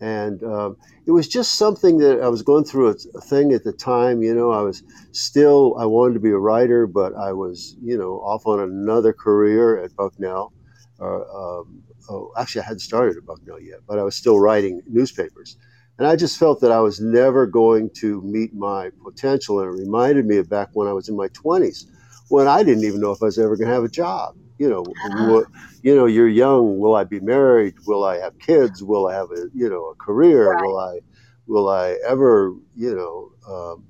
And 0.00 0.42
um, 0.42 0.76
it 1.06 1.12
was 1.12 1.28
just 1.28 1.54
something 1.54 1.98
that 1.98 2.20
I 2.20 2.28
was 2.28 2.42
going 2.42 2.64
through 2.64 2.88
a, 2.88 2.96
a, 3.14 3.20
thing 3.20 3.52
at 3.52 3.62
the 3.62 3.72
time. 3.72 4.22
You 4.22 4.34
know, 4.34 4.50
I 4.50 4.60
was 4.60 4.82
still, 5.12 5.76
I 5.78 5.86
wanted 5.86 6.14
to 6.14 6.20
be 6.20 6.30
a 6.30 6.36
writer, 6.36 6.86
but 6.86 7.14
I 7.14 7.32
was, 7.32 7.76
you 7.80 7.96
know, 7.96 8.16
off 8.16 8.44
on 8.46 8.60
another 8.60 9.12
career 9.12 9.82
at 9.82 9.94
Bucknell. 9.94 10.52
Uh, 11.00 11.22
um, 11.22 11.82
oh, 12.08 12.32
actually, 12.36 12.62
I 12.62 12.64
hadn't 12.64 12.80
started 12.80 13.16
at 13.16 13.26
Bucknell 13.26 13.60
yet, 13.60 13.80
but 13.86 13.98
I 13.98 14.02
was 14.02 14.16
still 14.16 14.38
writing 14.38 14.82
newspapers. 14.86 15.56
And 15.98 16.06
I 16.08 16.16
just 16.16 16.38
felt 16.38 16.60
that 16.60 16.72
I 16.72 16.80
was 16.80 17.00
never 17.00 17.46
going 17.46 17.90
to 18.00 18.20
meet 18.22 18.52
my 18.52 18.90
potential. 19.02 19.60
And 19.60 19.68
it 19.68 19.80
reminded 19.80 20.26
me 20.26 20.38
of 20.38 20.48
back 20.48 20.70
when 20.72 20.88
I 20.88 20.92
was 20.92 21.08
in 21.08 21.16
my 21.16 21.28
20s, 21.28 21.84
when 22.28 22.48
I 22.48 22.62
didn't 22.64 22.84
even 22.84 23.00
know 23.00 23.12
if 23.12 23.22
I 23.22 23.26
was 23.26 23.38
ever 23.38 23.56
going 23.56 23.68
to 23.68 23.74
have 23.74 23.84
a 23.84 23.88
job. 23.88 24.36
You 24.58 24.70
know, 24.70 24.82
uh-huh. 24.82 25.42
you 25.82 25.94
know, 25.94 26.06
you're 26.06 26.28
young. 26.28 26.78
Will 26.78 26.94
I 26.94 27.04
be 27.04 27.20
married? 27.20 27.74
Will 27.86 28.04
I 28.04 28.18
have 28.18 28.38
kids? 28.38 28.82
Will 28.82 29.08
I 29.08 29.14
have 29.14 29.30
a, 29.32 29.46
you 29.52 29.68
know, 29.68 29.86
a 29.86 29.94
career? 29.96 30.52
Right. 30.52 30.62
Will 30.62 30.78
I, 30.78 30.98
will 31.46 31.68
I 31.68 31.96
ever, 32.06 32.54
you 32.74 32.94
know, 32.94 33.52
um, 33.52 33.84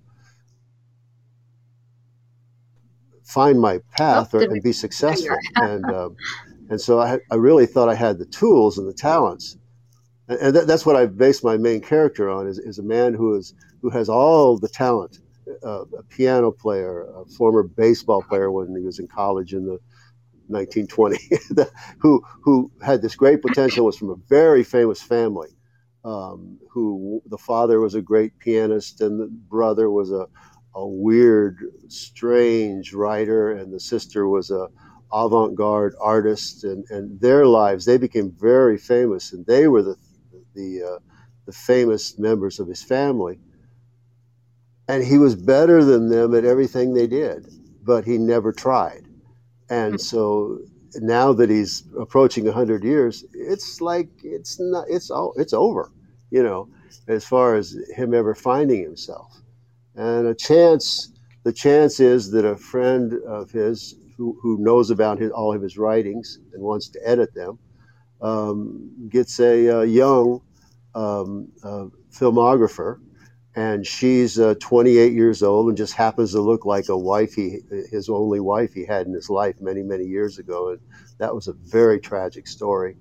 find 3.25 3.61
my 3.61 3.81
path 3.97 4.35
or, 4.35 4.43
and 4.43 4.63
be 4.63 4.73
successful? 4.73 5.37
and, 5.57 5.85
um, 5.87 6.17
and 6.71 6.81
so 6.81 6.99
I, 7.01 7.19
I 7.31 7.37
really 7.37 7.67
thought 7.67 7.89
I 7.89 7.95
had 7.95 8.19
the 8.19 8.27
tools 8.27 8.79
and 8.79 8.89
the 8.89 8.95
talents. 8.95 9.57
And 10.29 10.57
that's 10.57 10.87
what 10.87 10.97
I 10.97 11.05
base 11.05 11.45
my 11.45 11.59
main 11.59 11.83
character 11.83 12.31
on 12.31 12.47
is, 12.47 12.59
is 12.59 12.79
a 12.79 12.83
man 12.83 13.13
who 13.13 13.37
is 13.37 13.55
who 13.83 13.91
has 13.91 14.09
all 14.09 14.59
the 14.59 14.69
talent, 14.69 15.19
uh, 15.63 15.85
a 15.99 16.03
piano 16.09 16.51
player, 16.51 17.07
a 17.15 17.27
former 17.27 17.63
baseball 17.63 18.23
player 18.23 18.51
when 18.51 18.75
he 18.75 18.83
was 18.83 18.99
in 18.99 19.07
college 19.07 19.53
in 19.53 19.67
the 19.67 19.79
1920, 20.49 21.19
who 21.99 22.23
who 22.43 22.71
had 22.83 23.03
this 23.03 23.15
great 23.15 23.43
potential, 23.43 23.85
was 23.85 23.99
from 23.99 24.09
a 24.09 24.17
very 24.29 24.65
famous 24.65 25.03
family, 25.03 25.51
um, 26.07 26.59
who 26.71 27.21
the 27.27 27.39
father 27.39 27.81
was 27.81 27.95
a 27.95 28.01
great 28.01 28.39
pianist 28.39 29.03
and 29.03 29.21
the 29.21 29.27
brother 29.27 29.91
was 29.91 30.11
a, 30.11 30.27
a 30.75 30.87
weird, 30.87 31.59
strange 31.89 32.95
writer, 32.95 33.53
and 33.53 33.75
the 33.75 33.81
sister 33.81 34.27
was 34.27 34.51
a 34.51 34.69
avant-garde 35.15 35.95
artists 36.01 36.65
and, 36.65 36.85
and 36.91 37.21
their 37.21 37.47
lives 37.47 37.85
they 37.85 37.99
became 37.99 38.33
very 38.33 38.77
famous, 38.77 39.33
and 39.33 39.47
they 39.47 39.69
were 39.69 39.83
the 39.83 39.97
the 40.55 40.83
uh, 40.83 40.99
the 41.47 41.53
famous 41.53 42.19
members 42.19 42.59
of 42.61 42.69
his 42.69 42.83
family. 42.83 43.39
And 44.89 45.03
he 45.03 45.19
was 45.19 45.35
better 45.35 45.85
than 45.85 46.11
them 46.11 46.35
at 46.35 46.45
everything 46.45 46.93
they 46.93 47.07
did, 47.07 47.49
but 47.83 48.05
he 48.05 48.19
never 48.19 48.53
tried. 48.53 49.07
And 49.71 49.99
so 50.01 50.59
now 50.97 51.33
that 51.33 51.49
he's 51.49 51.85
approaching 51.99 52.45
100 52.45 52.85
years, 52.85 53.25
it's 53.33 53.81
like 53.81 54.09
it's 54.23 54.61
not 54.61 54.85
it's 54.89 55.11
all 55.11 55.33
it's 55.37 55.53
over, 55.55 55.91
you 56.31 56.43
know, 56.43 56.69
as 57.09 57.25
far 57.25 57.55
as 57.55 57.77
him 57.97 58.15
ever 58.15 58.35
finding 58.35 58.83
himself. 58.83 59.41
And 59.95 60.27
a 60.27 60.35
chance 60.35 61.11
the 61.45 61.53
chance 61.53 62.01
is 62.01 62.31
that 62.33 62.45
a 62.45 62.57
friend 62.57 63.15
of 63.27 63.51
his 63.51 63.95
who, 64.17 64.39
knows 64.61 64.91
about 64.91 65.19
his, 65.19 65.31
all 65.33 65.55
of 65.55 65.63
his 65.63 65.79
writings 65.79 66.39
and 66.53 66.63
wants 66.63 66.89
to 66.91 67.01
edit 67.09 67.35
them 67.35 67.59
um, 68.23 68.91
gets 69.11 69.41
a, 69.41 69.67
a 69.67 69.85
young 69.85 70.41
um, 70.95 71.49
uh, 71.65 71.87
filmographer 72.13 72.99
and 73.57 73.87
she's 73.87 74.39
uh, 74.39 74.55
28 74.61 75.13
years 75.13 75.43
old 75.43 75.69
and 75.69 75.77
just 75.77 75.95
happens 75.95 76.33
to 76.33 76.41
look 76.41 76.65
like 76.65 76.89
a 76.89 76.99
wife 76.99 77.35
he 77.35 77.61
his 77.91 78.09
only 78.09 78.41
wife 78.41 78.73
he 78.73 78.85
had 78.85 79.07
in 79.07 79.13
his 79.15 79.31
life 79.31 79.57
many 79.61 79.83
many 79.83 80.05
years 80.05 80.39
ago 80.39 80.71
and 80.71 80.81
that 81.19 81.35
was 81.35 81.49
a 81.49 81.53
very 81.53 82.01
tragic 82.01 82.47
story. 82.47 82.97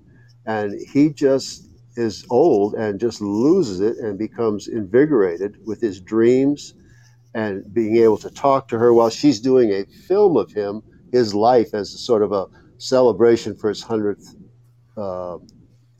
And 0.46 0.74
he 0.92 1.10
just 1.10 1.68
is 1.96 2.24
old 2.30 2.74
and 2.74 3.00
just 3.00 3.20
loses 3.20 3.80
it 3.80 3.98
and 3.98 4.18
becomes 4.18 4.68
invigorated 4.68 5.56
with 5.66 5.80
his 5.80 6.00
dreams 6.00 6.74
and 7.34 7.72
being 7.74 7.96
able 7.96 8.18
to 8.18 8.30
talk 8.30 8.68
to 8.68 8.78
her 8.78 8.92
while 8.92 9.10
she's 9.10 9.40
doing 9.40 9.72
a 9.72 9.84
film 10.08 10.36
of 10.36 10.52
him 10.52 10.82
his 11.14 11.32
life 11.32 11.74
as 11.74 11.94
a 11.94 11.98
sort 11.98 12.22
of 12.22 12.32
a 12.32 12.46
celebration 12.78 13.54
for 13.54 13.68
his 13.68 13.84
100th 13.84 14.34
uh, 14.96 15.38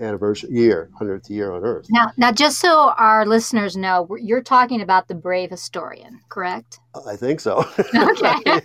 anniversary 0.00 0.50
year, 0.50 0.90
hundredth 0.98 1.30
year 1.30 1.52
on 1.52 1.64
Earth. 1.64 1.86
Now, 1.88 2.10
now, 2.16 2.32
just 2.32 2.58
so 2.58 2.92
our 2.98 3.24
listeners 3.24 3.76
know, 3.76 4.08
you're 4.20 4.42
talking 4.42 4.80
about 4.80 5.06
the 5.06 5.14
brave 5.14 5.50
historian, 5.50 6.20
correct? 6.28 6.80
I 7.06 7.16
think 7.16 7.40
so. 7.40 7.64
Okay. 7.94 8.34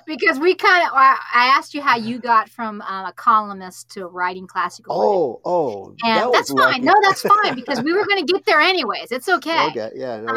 because 0.06 0.38
we 0.38 0.54
kind 0.54 0.86
of, 0.86 0.92
I 0.94 1.52
asked 1.56 1.74
you 1.74 1.80
how 1.80 1.96
you 1.96 2.18
got 2.18 2.48
from 2.48 2.82
um, 2.82 3.06
a 3.06 3.12
columnist 3.12 3.90
to 3.92 4.06
writing 4.06 4.46
classical. 4.46 4.94
Oh, 4.94 5.40
oh, 5.44 5.94
and 6.04 6.18
that 6.18 6.32
that's 6.32 6.52
fine. 6.52 6.84
No, 6.84 6.94
that's 7.02 7.22
fine 7.22 7.54
because 7.54 7.82
we 7.82 7.92
were 7.92 8.04
going 8.06 8.24
to 8.24 8.32
get 8.32 8.44
there 8.44 8.60
anyways. 8.60 9.12
It's 9.12 9.28
okay. 9.28 9.68
Okay, 9.68 9.90
yeah, 9.94 10.20
no, 10.20 10.32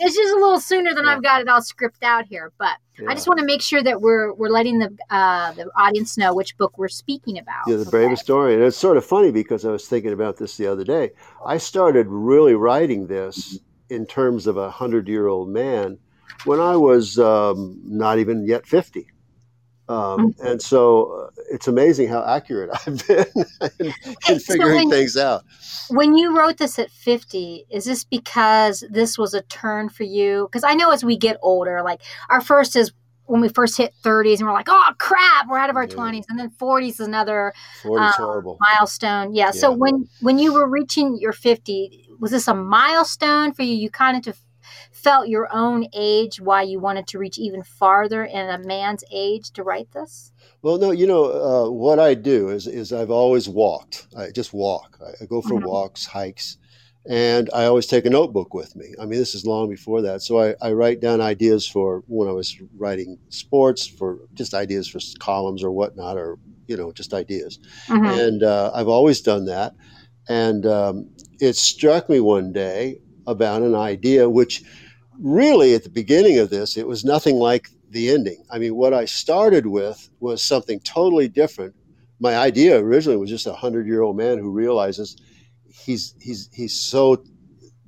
it's 0.00 0.16
just 0.16 0.34
a 0.34 0.36
little 0.36 0.60
sooner 0.60 0.94
than 0.94 1.04
yeah. 1.04 1.12
I've 1.12 1.22
got 1.22 1.40
it 1.40 1.48
all 1.48 1.60
scripted 1.60 2.02
out 2.02 2.26
here, 2.26 2.52
but 2.58 2.76
yeah. 2.98 3.10
I 3.10 3.14
just 3.14 3.26
want 3.26 3.40
to 3.40 3.46
make 3.46 3.62
sure 3.62 3.82
that 3.82 4.00
we're 4.00 4.32
we're 4.34 4.50
letting 4.50 4.78
the 4.78 4.96
uh, 5.10 5.52
the 5.52 5.70
audience 5.76 6.18
know 6.18 6.34
which 6.34 6.56
book 6.58 6.76
we're 6.76 6.88
speaking 6.88 7.38
about. 7.38 7.66
Yeah, 7.66 7.76
the 7.76 7.82
okay. 7.82 7.90
Brave 7.90 8.10
Historian. 8.10 8.58
And 8.58 8.68
it's 8.68 8.76
sort 8.76 8.96
of 8.96 9.04
funny 9.04 9.30
because 9.30 9.64
I 9.64 9.70
was 9.70 9.86
thinking 9.86 10.12
about 10.12 10.36
this 10.36 10.56
the 10.56 10.66
other 10.66 10.84
day. 10.84 11.10
I 11.44 11.58
started 11.58 12.06
really 12.08 12.54
writing 12.54 13.06
this 13.06 13.58
in 13.88 14.06
terms 14.06 14.46
of 14.46 14.56
a 14.56 14.70
hundred 14.70 15.08
year 15.08 15.26
old 15.26 15.48
man 15.48 15.98
when 16.44 16.60
I 16.60 16.76
was 16.76 17.18
um, 17.18 17.80
not 17.84 18.18
even 18.18 18.46
yet 18.46 18.66
50. 18.66 19.06
Um, 19.92 20.32
mm-hmm. 20.32 20.46
and 20.46 20.62
so 20.62 21.28
uh, 21.28 21.42
it's 21.50 21.68
amazing 21.68 22.08
how 22.08 22.24
accurate 22.24 22.70
I've 22.86 23.06
been 23.06 23.26
in, 23.78 23.92
in 24.28 24.38
figuring 24.38 24.70
so 24.70 24.74
when, 24.76 24.90
things 24.90 25.16
out. 25.18 25.44
When 25.90 26.16
you 26.16 26.36
wrote 26.36 26.56
this 26.56 26.78
at 26.78 26.90
50, 26.90 27.66
is 27.70 27.84
this 27.84 28.02
because 28.02 28.84
this 28.88 29.18
was 29.18 29.34
a 29.34 29.42
turn 29.42 29.90
for 29.90 30.04
you? 30.04 30.48
Because 30.50 30.64
I 30.64 30.72
know 30.72 30.92
as 30.92 31.04
we 31.04 31.18
get 31.18 31.36
older, 31.42 31.82
like 31.82 32.00
our 32.30 32.40
first 32.40 32.74
is 32.74 32.92
when 33.26 33.42
we 33.42 33.48
first 33.48 33.76
hit 33.76 33.92
30s 34.02 34.38
and 34.38 34.46
we're 34.46 34.54
like, 34.54 34.68
oh 34.70 34.92
crap, 34.98 35.46
we're 35.48 35.58
out 35.58 35.68
of 35.68 35.76
our 35.76 35.84
yeah. 35.84 35.94
20s, 35.94 36.24
and 36.28 36.38
then 36.38 36.50
40s 36.50 36.88
is 36.88 37.00
another 37.00 37.52
40's 37.82 38.18
um, 38.18 38.24
horrible. 38.24 38.58
milestone. 38.60 39.34
Yeah. 39.34 39.46
yeah. 39.46 39.50
So 39.50 39.72
when 39.72 40.08
when 40.22 40.38
you 40.38 40.54
were 40.54 40.68
reaching 40.68 41.18
your 41.20 41.32
50, 41.32 42.08
was 42.18 42.30
this 42.30 42.48
a 42.48 42.54
milestone 42.54 43.52
for 43.52 43.62
you? 43.62 43.74
You 43.74 43.90
kind 43.90 44.26
of 44.26 44.38
felt 44.90 45.28
your 45.28 45.48
own 45.52 45.86
age 45.92 46.40
why 46.40 46.62
you 46.62 46.78
wanted 46.78 47.06
to 47.08 47.18
reach 47.18 47.38
even 47.38 47.62
farther 47.62 48.24
in 48.24 48.48
a 48.48 48.58
man's 48.58 49.04
age 49.12 49.50
to 49.52 49.62
write 49.62 49.90
this? 49.92 50.32
Well, 50.62 50.78
no, 50.78 50.90
you 50.90 51.06
know 51.06 51.24
uh, 51.24 51.70
what 51.70 51.98
I 51.98 52.14
do 52.14 52.48
is 52.48 52.66
is 52.66 52.92
I've 52.92 53.10
always 53.10 53.48
walked. 53.48 54.06
I 54.16 54.30
just 54.30 54.52
walk. 54.52 54.98
I, 55.04 55.24
I 55.24 55.26
go 55.26 55.42
for 55.42 55.54
mm-hmm. 55.54 55.66
walks, 55.66 56.06
hikes, 56.06 56.58
and 57.08 57.50
I 57.52 57.64
always 57.64 57.86
take 57.86 58.06
a 58.06 58.10
notebook 58.10 58.54
with 58.54 58.76
me. 58.76 58.94
I 59.00 59.06
mean, 59.06 59.18
this 59.18 59.34
is 59.34 59.44
long 59.44 59.68
before 59.68 60.02
that, 60.02 60.22
so 60.22 60.40
I, 60.40 60.54
I 60.62 60.72
write 60.72 61.00
down 61.00 61.20
ideas 61.20 61.66
for 61.66 62.04
when 62.06 62.28
I 62.28 62.32
was 62.32 62.56
writing 62.76 63.18
sports, 63.28 63.86
for 63.86 64.20
just 64.34 64.54
ideas 64.54 64.88
for 64.88 65.00
columns 65.18 65.64
or 65.64 65.72
whatnot, 65.72 66.16
or 66.16 66.38
you 66.66 66.76
know, 66.76 66.92
just 66.92 67.12
ideas. 67.12 67.58
Mm-hmm. 67.88 68.04
And 68.04 68.42
uh, 68.42 68.70
I've 68.74 68.88
always 68.88 69.20
done 69.20 69.46
that. 69.46 69.74
And 70.28 70.64
um, 70.66 71.10
it 71.40 71.56
struck 71.56 72.08
me 72.08 72.20
one 72.20 72.52
day 72.52 72.98
about 73.26 73.62
an 73.62 73.74
idea 73.74 74.28
which 74.28 74.62
really 75.18 75.74
at 75.74 75.84
the 75.84 75.90
beginning 75.90 76.38
of 76.38 76.50
this 76.50 76.76
it 76.76 76.86
was 76.86 77.04
nothing 77.04 77.36
like 77.36 77.68
the 77.90 78.10
ending. 78.10 78.42
I 78.50 78.58
mean 78.58 78.74
what 78.74 78.94
i 78.94 79.04
started 79.04 79.66
with 79.66 80.08
was 80.20 80.42
something 80.42 80.80
totally 80.80 81.28
different. 81.28 81.74
My 82.20 82.36
idea 82.36 82.78
originally 82.78 83.18
was 83.18 83.30
just 83.30 83.46
a 83.46 83.52
hundred 83.52 83.86
year 83.86 84.02
old 84.02 84.16
man 84.16 84.38
who 84.38 84.50
realizes 84.50 85.16
he's 85.72 86.14
he's 86.20 86.48
he's 86.52 86.78
so 86.78 87.24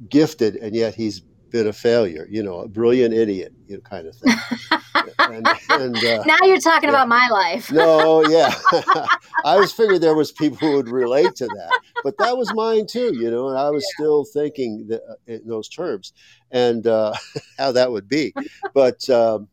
gifted 0.09 0.57
and 0.57 0.75
yet 0.75 0.95
he's 0.95 1.21
been 1.21 1.67
a 1.69 1.73
failure 1.73 2.27
you 2.29 2.43
know 2.43 2.61
a 2.61 2.69
brilliant 2.69 3.15
idiot 3.15 3.53
you 3.67 3.77
know, 3.77 3.81
kind 3.83 4.09
of 4.09 4.17
thing 4.17 4.35
and, 5.19 5.49
and, 5.71 5.97
uh, 5.97 6.23
now 6.25 6.39
you're 6.43 6.61
talking 6.61 6.89
yeah. 6.89 6.95
about 6.95 7.09
my 7.09 7.29
life 7.29 7.71
no 7.73 8.27
yeah 8.29 8.55
i 9.45 9.57
was 9.57 9.73
figured 9.73 10.01
there 10.01 10.15
was 10.15 10.33
people 10.33 10.57
who 10.59 10.77
would 10.77 10.89
relate 10.89 11.35
to 11.35 11.47
that 11.47 11.81
but 12.05 12.19
that 12.19 12.37
was 12.37 12.53
mine 12.55 12.87
too, 12.87 13.15
you 13.15 13.31
know, 13.31 13.49
and 13.49 13.59
I 13.59 13.71
was 13.71 13.83
yeah. 13.83 13.95
still 13.95 14.25
thinking 14.25 14.87
that, 14.89 15.03
uh, 15.09 15.15
in 15.27 15.41
those 15.47 15.69
terms 15.69 16.13
and 16.51 16.87
uh, 16.87 17.15
how 17.59 17.73
that 17.73 17.91
would 17.91 18.09
be. 18.09 18.35
But 18.75 19.09
um, 19.09 19.49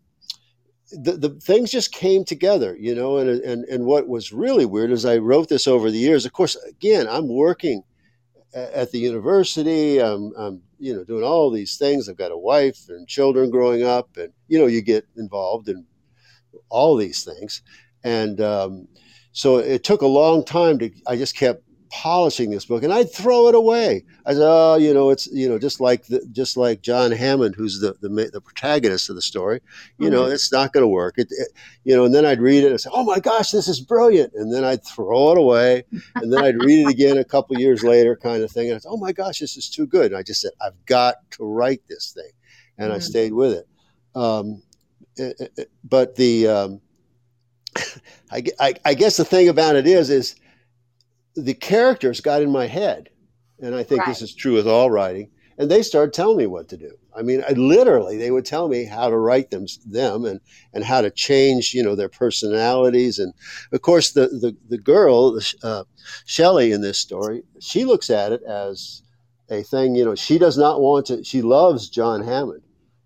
the, 0.91 1.13
the 1.13 1.29
things 1.29 1.71
just 1.71 1.93
came 1.93 2.25
together, 2.25 2.75
you 2.77 2.93
know, 2.93 3.17
and, 3.17 3.29
and, 3.29 3.63
and 3.65 3.85
what 3.85 4.09
was 4.09 4.33
really 4.33 4.65
weird 4.65 4.91
is 4.91 5.05
I 5.05 5.17
wrote 5.17 5.47
this 5.47 5.65
over 5.65 5.89
the 5.89 5.97
years. 5.97 6.25
Of 6.25 6.33
course, 6.33 6.57
again, 6.67 7.07
I'm 7.09 7.29
working 7.29 7.83
at 8.53 8.91
the 8.91 8.99
university. 8.99 9.99
I'm, 10.01 10.33
I'm, 10.37 10.61
you 10.79 10.95
know, 10.95 11.03
doing 11.03 11.23
all 11.23 11.51
these 11.51 11.77
things. 11.77 12.09
I've 12.09 12.17
got 12.17 12.31
a 12.31 12.37
wife 12.37 12.89
and 12.89 13.07
children 13.07 13.49
growing 13.49 13.83
up, 13.83 14.17
and 14.17 14.33
you 14.47 14.59
know, 14.59 14.67
you 14.67 14.81
get 14.81 15.05
involved 15.17 15.69
in 15.69 15.85
all 16.69 16.95
these 16.95 17.23
things. 17.23 17.61
And 18.03 18.41
um, 18.41 18.87
so 19.31 19.57
it 19.57 19.83
took 19.83 20.01
a 20.01 20.07
long 20.07 20.43
time 20.43 20.79
to. 20.79 20.91
I 21.07 21.15
just 21.15 21.35
kept 21.35 21.63
polishing 21.91 22.49
this 22.49 22.65
book, 22.65 22.83
and 22.83 22.93
I'd 22.93 23.13
throw 23.13 23.47
it 23.47 23.55
away. 23.55 24.03
I 24.25 24.33
said, 24.33 24.43
"Oh, 24.43 24.75
you 24.75 24.93
know, 24.93 25.09
it's 25.09 25.27
you 25.27 25.47
know, 25.47 25.59
just 25.59 25.79
like 25.79 26.05
the, 26.05 26.25
just 26.31 26.57
like 26.57 26.81
John 26.81 27.11
Hammond, 27.11 27.55
who's 27.55 27.79
the 27.79 27.93
the, 28.01 28.09
the 28.31 28.41
protagonist 28.41 29.09
of 29.09 29.15
the 29.15 29.21
story. 29.21 29.61
You 29.97 30.05
mm-hmm. 30.05 30.15
know, 30.15 30.25
it's 30.25 30.51
not 30.51 30.73
going 30.73 30.83
to 30.83 30.87
work. 30.87 31.15
It, 31.17 31.27
it, 31.31 31.49
you 31.83 31.95
know." 31.95 32.05
And 32.05 32.15
then 32.15 32.25
I'd 32.25 32.41
read 32.41 32.63
it 32.63 32.71
and 32.71 32.79
say, 32.79 32.89
"Oh 32.93 33.03
my 33.03 33.19
gosh, 33.19 33.51
this 33.51 33.67
is 33.67 33.81
brilliant!" 33.81 34.33
And 34.33 34.53
then 34.53 34.63
I'd 34.63 34.85
throw 34.85 35.31
it 35.31 35.37
away, 35.37 35.83
and 36.15 36.33
then 36.33 36.43
I'd 36.43 36.63
read 36.63 36.87
it 36.87 36.91
again 36.91 37.17
a 37.17 37.25
couple 37.25 37.59
years 37.59 37.83
later, 37.83 38.15
kind 38.15 38.41
of 38.41 38.51
thing. 38.51 38.67
And 38.69 38.75
I 38.75 38.79
said, 38.79 38.89
"Oh 38.89 38.97
my 38.97 39.11
gosh, 39.11 39.39
this 39.39 39.57
is 39.57 39.69
too 39.69 39.85
good!" 39.85 40.11
And 40.11 40.17
I 40.17 40.23
just 40.23 40.41
said, 40.41 40.51
"I've 40.65 40.85
got 40.85 41.15
to 41.31 41.43
write 41.43 41.81
this 41.87 42.11
thing," 42.11 42.31
and 42.77 42.87
mm-hmm. 42.87 42.95
I 42.95 42.99
stayed 42.99 43.33
with 43.33 43.53
it. 43.53 43.67
Um, 44.15 44.63
it, 45.17 45.69
but 45.83 46.15
the 46.15 46.47
um, 46.47 46.81
I, 48.31 48.43
I, 48.59 48.73
I 48.85 48.93
guess 48.93 49.17
the 49.17 49.25
thing 49.25 49.49
about 49.49 49.75
it 49.75 49.87
is 49.87 50.09
is 50.09 50.35
the 51.35 51.53
characters 51.53 52.21
got 52.21 52.41
in 52.41 52.51
my 52.51 52.67
head. 52.67 53.09
And 53.59 53.75
I 53.75 53.83
think 53.83 54.01
right. 54.01 54.07
this 54.07 54.21
is 54.21 54.33
true 54.33 54.53
with 54.53 54.67
all 54.67 54.89
writing. 54.89 55.29
And 55.57 55.69
they 55.69 55.83
started 55.83 56.13
telling 56.13 56.37
me 56.37 56.47
what 56.47 56.69
to 56.69 56.77
do. 56.77 56.91
I 57.15 57.21
mean, 57.21 57.43
I, 57.47 57.51
literally, 57.51 58.17
they 58.17 58.31
would 58.31 58.45
tell 58.45 58.67
me 58.67 58.85
how 58.85 59.09
to 59.09 59.17
write 59.17 59.51
them, 59.51 59.65
them, 59.85 60.25
and 60.25 60.39
and 60.73 60.83
how 60.83 61.01
to 61.01 61.11
change, 61.11 61.73
you 61.73 61.83
know, 61.83 61.93
their 61.93 62.09
personalities. 62.09 63.19
And 63.19 63.33
of 63.71 63.81
course, 63.81 64.11
the 64.11 64.27
the 64.29 64.55
the 64.69 64.77
girl, 64.77 65.37
uh, 65.61 65.83
Shelley, 66.25 66.71
in 66.71 66.81
this 66.81 66.97
story, 66.97 67.43
she 67.59 67.85
looks 67.85 68.09
at 68.09 68.31
it 68.31 68.41
as 68.43 69.03
a 69.49 69.61
thing. 69.61 69.93
You 69.93 70.05
know, 70.05 70.15
she 70.15 70.39
does 70.39 70.57
not 70.57 70.81
want 70.81 71.07
to. 71.07 71.23
She 71.23 71.41
loves 71.41 71.89
John 71.89 72.23
Hammond, 72.23 72.63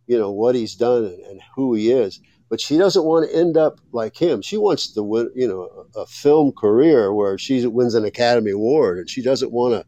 you 0.07 0.17
know 0.17 0.31
what 0.31 0.55
he's 0.55 0.75
done 0.75 1.05
and, 1.05 1.19
and 1.25 1.41
who 1.55 1.73
he 1.73 1.91
is 1.91 2.21
but 2.49 2.61
she 2.61 2.77
doesn't 2.77 3.05
want 3.05 3.29
to 3.29 3.35
end 3.35 3.57
up 3.57 3.79
like 3.91 4.15
him. 4.15 4.41
She 4.41 4.57
wants 4.57 4.93
to 4.93 5.03
win, 5.03 5.29
you 5.35 5.47
know, 5.47 5.87
a, 5.95 6.05
film 6.05 6.51
career 6.51 7.13
where 7.13 7.37
she 7.37 7.65
wins 7.65 7.95
an 7.95 8.05
Academy 8.05 8.51
Award, 8.51 8.99
and 8.99 9.09
she 9.09 9.21
doesn't 9.21 9.51
want 9.51 9.73
to. 9.73 9.85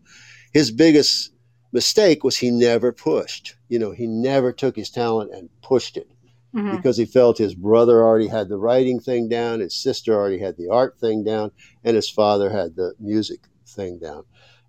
His 0.53 0.71
biggest 0.71 1.31
mistake 1.71 2.23
was 2.23 2.37
he 2.37 2.49
never 2.49 2.91
pushed. 2.91 3.55
You 3.69 3.79
know, 3.79 3.91
he 3.91 4.07
never 4.07 4.51
took 4.51 4.75
his 4.75 4.89
talent 4.89 5.33
and 5.33 5.49
pushed 5.61 5.97
it 5.97 6.09
mm-hmm. 6.55 6.75
because 6.75 6.97
he 6.97 7.05
felt 7.05 7.37
his 7.37 7.55
brother 7.55 8.03
already 8.03 8.27
had 8.27 8.49
the 8.49 8.57
writing 8.57 8.99
thing 8.99 9.29
down, 9.29 9.59
his 9.59 9.75
sister 9.75 10.13
already 10.13 10.39
had 10.39 10.57
the 10.57 10.69
art 10.69 10.99
thing 10.99 11.23
down, 11.23 11.51
and 11.83 11.95
his 11.95 12.09
father 12.09 12.49
had 12.49 12.75
the 12.75 12.93
music 12.99 13.41
thing 13.67 13.99
down. 13.99 14.23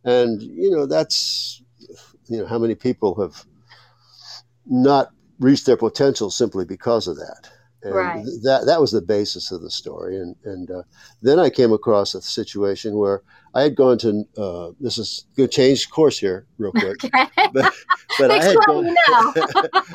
and 0.05 0.43
you 0.43 0.71
know 0.71 0.87
that's 0.87 1.63
you 2.29 2.39
know 2.39 2.47
how 2.47 2.59
many 2.59 2.75
people 2.75 3.21
have 3.21 3.45
not 4.67 5.11
reached 5.39 5.67
their 5.67 5.77
potential 5.77 6.31
simply 6.31 6.65
because 6.65 7.07
of 7.07 7.17
that. 7.17 7.49
And 7.83 7.95
right. 7.95 8.25
that 8.43 8.65
that 8.67 8.81
was 8.81 8.91
the 8.91 9.01
basis 9.01 9.53
of 9.53 9.63
the 9.63 9.71
story, 9.71 10.17
and 10.17 10.35
and 10.45 10.69
uh, 10.69 10.83
then 11.23 11.39
I 11.39 11.49
came 11.49 11.73
across 11.73 12.13
a 12.13 12.21
situation 12.21 12.97
where 12.97 13.23
I 13.55 13.63
had 13.63 13.77
gone 13.77 13.99
to 13.99 14.25
uh, 14.37 14.71
this 14.81 14.99
is 14.99 15.27
going 15.37 15.49
to 15.49 15.55
change 15.55 15.89
course 15.89 16.19
here 16.19 16.47
real 16.59 16.73
quick, 16.77 17.05
okay. 17.05 17.27
but, 17.53 17.73
but 18.19 18.31
I 18.33 18.43
had 18.43 18.57
gone 18.67 18.93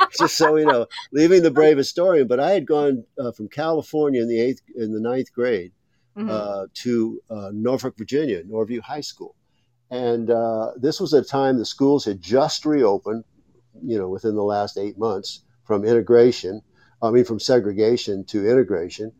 just 0.17 0.37
so 0.37 0.55
you 0.55 0.65
know, 0.65 0.87
leaving 1.11 1.43
the 1.43 1.51
brave 1.51 1.77
historian. 1.77 2.25
But 2.25 2.39
I 2.39 2.51
had 2.51 2.65
gone 2.65 3.03
uh, 3.19 3.33
from 3.33 3.49
California 3.49 4.21
in 4.21 4.29
the 4.29 4.39
eighth 4.39 4.61
in 4.77 4.93
the 4.93 5.01
ninth 5.01 5.33
grade 5.33 5.73
mm-hmm. 6.15 6.29
Uh, 6.29 6.67
to 6.75 7.21
uh, 7.29 7.49
Norfolk, 7.53 7.97
Virginia, 7.97 8.43
Norview 8.43 8.79
High 8.79 9.01
School, 9.01 9.35
and 9.91 10.31
uh, 10.31 10.71
this 10.77 11.01
was 11.01 11.11
a 11.11 11.21
time 11.21 11.57
the 11.57 11.65
schools 11.65 12.05
had 12.05 12.21
just 12.21 12.65
reopened, 12.65 13.25
you 13.85 13.97
know, 13.97 14.07
within 14.07 14.35
the 14.35 14.43
last 14.43 14.77
eight 14.77 14.97
months 14.97 15.43
from 15.65 15.83
integration 15.83 16.61
I 17.03 17.11
mean, 17.11 17.25
from 17.25 17.39
segregation 17.39 18.23
to 18.25 18.49
integration. 18.49 19.11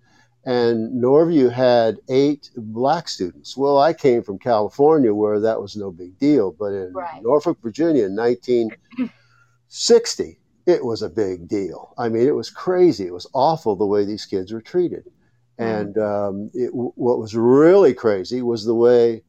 And 0.45 1.01
Norview 1.01 1.51
had 1.51 1.99
eight 2.09 2.49
black 2.55 3.07
students. 3.07 3.55
Well, 3.55 3.77
I 3.77 3.93
came 3.93 4.23
from 4.23 4.39
California 4.39 5.13
where 5.13 5.39
that 5.39 5.61
was 5.61 5.75
no 5.75 5.91
big 5.91 6.17
deal, 6.17 6.51
but 6.51 6.73
in 6.73 6.91
right. 6.93 7.21
Norfolk, 7.21 7.59
Virginia 7.61 8.05
in 8.05 8.15
1960, 8.15 10.39
it 10.65 10.83
was 10.83 11.01
a 11.01 11.09
big 11.09 11.47
deal. 11.47 11.93
I 11.97 12.09
mean, 12.09 12.27
it 12.27 12.35
was 12.35 12.49
crazy. 12.49 13.05
It 13.05 13.13
was 13.13 13.29
awful 13.33 13.75
the 13.75 13.85
way 13.85 14.05
these 14.05 14.25
kids 14.25 14.51
were 14.51 14.61
treated. 14.61 15.05
Mm-hmm. 15.59 15.63
And 15.63 15.97
um, 15.97 16.51
it, 16.53 16.73
what 16.73 17.19
was 17.19 17.35
really 17.35 17.93
crazy 17.93 18.41
was 18.41 18.65
the 18.65 18.75
way 18.75 19.23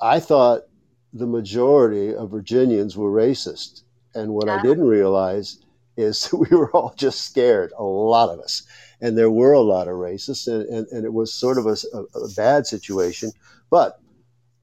I 0.00 0.20
thought 0.20 0.62
the 1.12 1.26
majority 1.26 2.14
of 2.14 2.30
Virginians 2.30 2.96
were 2.96 3.10
racist. 3.10 3.82
And 4.14 4.32
what 4.32 4.48
I 4.48 4.62
didn't 4.62 4.88
realize 4.88 5.58
is 5.96 6.32
we 6.32 6.48
were 6.56 6.70
all 6.72 6.94
just 6.96 7.22
scared, 7.22 7.72
a 7.76 7.82
lot 7.82 8.30
of 8.30 8.40
us. 8.40 8.62
And 9.00 9.16
there 9.16 9.30
were 9.30 9.52
a 9.52 9.60
lot 9.60 9.88
of 9.88 9.94
racists, 9.94 10.46
and, 10.46 10.68
and, 10.68 10.86
and 10.88 11.04
it 11.04 11.12
was 11.12 11.32
sort 11.32 11.56
of 11.58 11.66
a, 11.66 11.76
a, 11.94 12.02
a 12.18 12.28
bad 12.36 12.66
situation. 12.66 13.32
But 13.70 13.98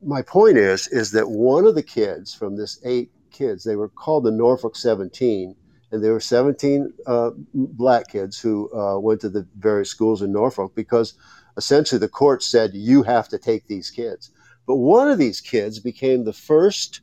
my 0.01 0.21
point 0.21 0.57
is, 0.57 0.87
is 0.87 1.11
that 1.11 1.29
one 1.29 1.65
of 1.65 1.75
the 1.75 1.83
kids 1.83 2.33
from 2.33 2.55
this 2.55 2.79
eight 2.85 3.11
kids, 3.31 3.63
they 3.63 3.75
were 3.75 3.89
called 3.89 4.25
the 4.25 4.31
Norfolk 4.31 4.75
17, 4.75 5.55
and 5.91 6.03
there 6.03 6.13
were 6.13 6.19
17 6.19 6.93
uh, 7.05 7.31
black 7.53 8.09
kids 8.09 8.39
who 8.39 8.71
uh, 8.77 8.99
went 8.99 9.21
to 9.21 9.29
the 9.29 9.47
various 9.57 9.89
schools 9.89 10.21
in 10.21 10.31
Norfolk 10.31 10.73
because 10.75 11.13
essentially 11.55 11.99
the 11.99 12.09
court 12.09 12.43
said, 12.43 12.71
you 12.73 13.03
have 13.03 13.27
to 13.29 13.37
take 13.37 13.67
these 13.67 13.89
kids. 13.89 14.31
But 14.67 14.75
one 14.75 15.09
of 15.09 15.17
these 15.17 15.39
kids 15.39 15.79
became 15.79 16.23
the 16.23 16.33
first 16.33 17.01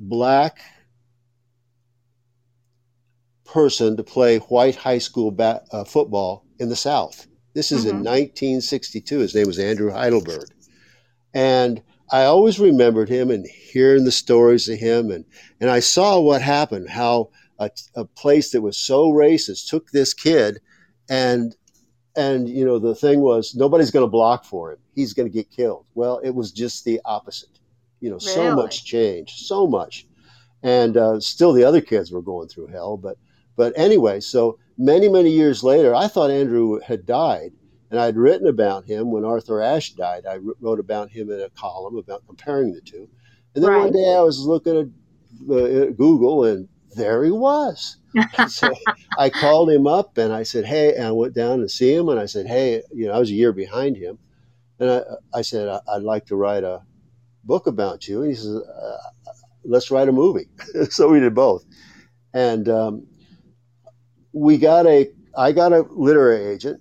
black 0.00 0.58
person 3.54 3.96
to 3.96 4.02
play 4.02 4.38
white 4.38 4.74
high 4.74 4.98
school 4.98 5.30
bat, 5.30 5.64
uh, 5.70 5.84
football 5.84 6.44
in 6.58 6.68
the 6.68 6.76
South. 6.76 7.28
This 7.54 7.70
is 7.70 7.82
mm-hmm. 7.82 7.90
in 7.90 8.04
1962. 8.04 9.20
His 9.20 9.34
name 9.36 9.46
was 9.46 9.60
Andrew 9.60 9.92
Heidelberg. 9.92 10.48
And 11.32 11.80
I 12.10 12.24
always 12.24 12.58
remembered 12.58 13.08
him 13.08 13.30
and 13.30 13.46
hearing 13.46 14.04
the 14.04 14.10
stories 14.10 14.68
of 14.68 14.80
him. 14.80 15.12
And, 15.12 15.24
and 15.60 15.70
I 15.70 15.78
saw 15.78 16.18
what 16.18 16.42
happened, 16.42 16.90
how 16.90 17.30
a, 17.60 17.70
a 17.94 18.04
place 18.04 18.50
that 18.50 18.60
was 18.60 18.76
so 18.76 19.10
racist 19.10 19.68
took 19.68 19.88
this 19.92 20.12
kid 20.12 20.60
and 21.08 21.54
and 22.16 22.48
you 22.48 22.64
know 22.64 22.78
the 22.78 22.94
thing 22.94 23.20
was 23.20 23.54
nobody's 23.54 23.90
going 23.90 24.04
to 24.04 24.10
block 24.10 24.44
for 24.44 24.72
him 24.72 24.78
he's 24.94 25.12
going 25.12 25.28
to 25.28 25.32
get 25.32 25.50
killed 25.50 25.84
well 25.94 26.18
it 26.18 26.30
was 26.30 26.50
just 26.50 26.84
the 26.84 27.00
opposite 27.04 27.60
you 28.00 28.08
know 28.08 28.16
really? 28.16 28.34
so 28.34 28.54
much 28.54 28.84
change 28.84 29.34
so 29.34 29.66
much 29.66 30.06
and 30.62 30.96
uh, 30.96 31.20
still 31.20 31.52
the 31.52 31.64
other 31.64 31.80
kids 31.80 32.10
were 32.10 32.22
going 32.22 32.48
through 32.48 32.66
hell 32.66 32.96
but 32.96 33.18
but 33.56 33.72
anyway, 33.76 34.20
so 34.20 34.58
many, 34.76 35.08
many 35.08 35.30
years 35.30 35.62
later, 35.62 35.94
I 35.94 36.08
thought 36.08 36.30
Andrew 36.30 36.80
had 36.80 37.06
died. 37.06 37.52
And 37.90 38.00
I'd 38.00 38.16
written 38.16 38.48
about 38.48 38.86
him 38.86 39.12
when 39.12 39.24
Arthur 39.24 39.60
Ashe 39.60 39.92
died. 39.92 40.26
I 40.26 40.38
wrote 40.60 40.80
about 40.80 41.10
him 41.10 41.30
in 41.30 41.40
a 41.40 41.50
column 41.50 41.96
about 41.96 42.26
comparing 42.26 42.72
the 42.72 42.80
two. 42.80 43.08
And 43.54 43.62
then 43.62 43.70
right. 43.70 43.84
one 43.84 43.92
day 43.92 44.14
I 44.16 44.20
was 44.20 44.40
looking 44.40 44.76
at 44.76 44.86
uh, 45.54 45.90
Google 45.92 46.44
and 46.44 46.68
there 46.96 47.22
he 47.24 47.30
was. 47.30 47.98
so 48.48 48.74
I 49.18 49.30
called 49.30 49.70
him 49.70 49.86
up 49.86 50.18
and 50.18 50.32
I 50.32 50.42
said, 50.42 50.64
Hey, 50.64 50.94
and 50.94 51.06
I 51.06 51.12
went 51.12 51.34
down 51.34 51.60
to 51.60 51.68
see 51.68 51.94
him 51.94 52.08
and 52.08 52.18
I 52.18 52.26
said, 52.26 52.46
Hey, 52.46 52.82
you 52.92 53.06
know, 53.06 53.12
I 53.12 53.18
was 53.18 53.30
a 53.30 53.34
year 53.34 53.52
behind 53.52 53.96
him. 53.96 54.18
And 54.80 54.90
I, 54.90 55.02
I 55.32 55.42
said, 55.42 55.68
I'd 55.68 56.02
like 56.02 56.26
to 56.26 56.36
write 56.36 56.64
a 56.64 56.82
book 57.44 57.66
about 57.66 58.08
you. 58.08 58.22
And 58.22 58.30
he 58.30 58.36
says, 58.36 58.56
uh, 58.56 58.96
Let's 59.64 59.90
write 59.90 60.08
a 60.08 60.12
movie. 60.12 60.48
so 60.90 61.08
we 61.10 61.20
did 61.20 61.34
both. 61.34 61.64
And 62.32 62.68
um, 62.68 63.06
we 64.34 64.58
got 64.58 64.86
a 64.86 65.08
I 65.36 65.52
got 65.52 65.72
a 65.72 65.86
literary 65.90 66.52
agent. 66.52 66.80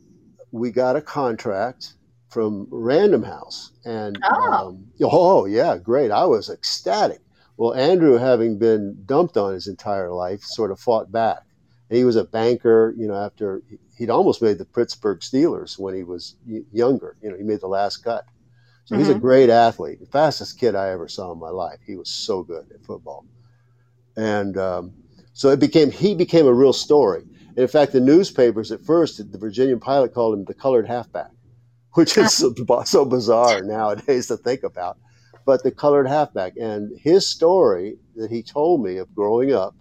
We 0.52 0.72
got 0.72 0.96
a 0.96 1.02
contract 1.02 1.94
from 2.30 2.68
Random 2.70 3.24
House, 3.24 3.72
and 3.86 4.18
oh. 4.24 4.52
Um, 4.52 4.88
oh 5.02 5.46
yeah, 5.46 5.78
great! 5.78 6.12
I 6.12 6.26
was 6.26 6.50
ecstatic. 6.50 7.20
Well, 7.56 7.76
Andrew, 7.76 8.18
having 8.18 8.58
been 8.58 8.98
dumped 9.06 9.38
on 9.38 9.54
his 9.54 9.68
entire 9.68 10.12
life, 10.12 10.42
sort 10.42 10.72
of 10.72 10.80
fought 10.80 11.12
back. 11.12 11.44
And 11.89 11.98
he 11.98 12.04
was 12.04 12.16
a 12.16 12.24
banker, 12.24 12.94
you 12.98 13.08
know. 13.08 13.16
After 13.16 13.62
he'd 13.98 14.10
almost 14.10 14.42
made 14.42 14.58
the 14.58 14.66
Pittsburgh 14.66 15.20
Steelers 15.20 15.78
when 15.78 15.94
he 15.94 16.04
was 16.04 16.36
younger, 16.72 17.16
you 17.22 17.30
know, 17.30 17.38
he 17.38 17.44
made 17.44 17.62
the 17.62 17.68
last 17.68 17.98
cut. 17.98 18.26
So 18.86 18.96
mm-hmm. 18.96 19.00
he's 19.00 19.10
a 19.10 19.13
mm-hmm. 19.13 19.22
great 19.22 19.50
athlete, 19.50 20.00
the 20.00 20.08
fastest 20.08 20.60
kid 20.60 20.76
I 20.76 20.89
ever 20.89 21.08
saw 21.08 21.32
in 21.32 21.39
my 21.39 21.50
life. 21.50 21.80
He 21.86 21.96
was 21.96 22.10
so 22.10 22.42
good 22.42 22.66
at 22.74 22.84
football, 22.84 23.26
and 24.18 24.58
um, 24.58 24.94
so 25.34 25.50
it 25.50 25.60
became 25.60 25.92
he 25.92 26.16
became 26.16 26.48
a 26.48 26.54
real 26.54 26.74
story. 26.74 27.24
In 27.56 27.68
fact, 27.68 27.92
the 27.92 28.00
newspapers 28.00 28.72
at 28.72 28.82
first, 28.82 29.18
the 29.32 29.38
Virginian 29.38 29.80
Pilot 29.80 30.13
called 30.13 30.38
him 30.38 30.46
the 30.46 30.54
colored 30.54 30.88
halfback, 30.88 31.32
which 31.94 32.18
is 32.18 32.44
ah. 32.44 32.52
so, 32.56 32.84
so 32.86 33.06
bizarre 33.06 33.62
nowadays 33.62 34.28
to 34.28 34.38
think 34.38 34.63
about. 34.63 34.98
But 35.46 35.63
the 35.63 35.72
colored 35.72 36.08
halfback 36.08 36.54
and 36.60 36.98
his 37.00 37.28
story 37.28 37.98
that 38.16 38.32
he 38.32 38.42
told 38.42 38.84
me 38.84 38.98
of 38.98 39.13
growing 39.13 39.54
up 39.54 39.76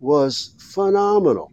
was 0.00 0.54
phenomenal. 0.58 1.52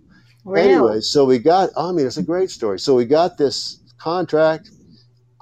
Anyway, 0.56 0.99
so 0.99 1.23
we 1.23 1.39
got, 1.39 1.69
I 1.78 1.91
mean, 1.91 2.06
it's 2.06 2.17
a 2.17 2.23
great 2.23 2.49
story. 2.49 2.78
So 2.80 2.95
we 2.95 3.06
got 3.06 3.38
this 3.38 3.80
contract 3.97 4.69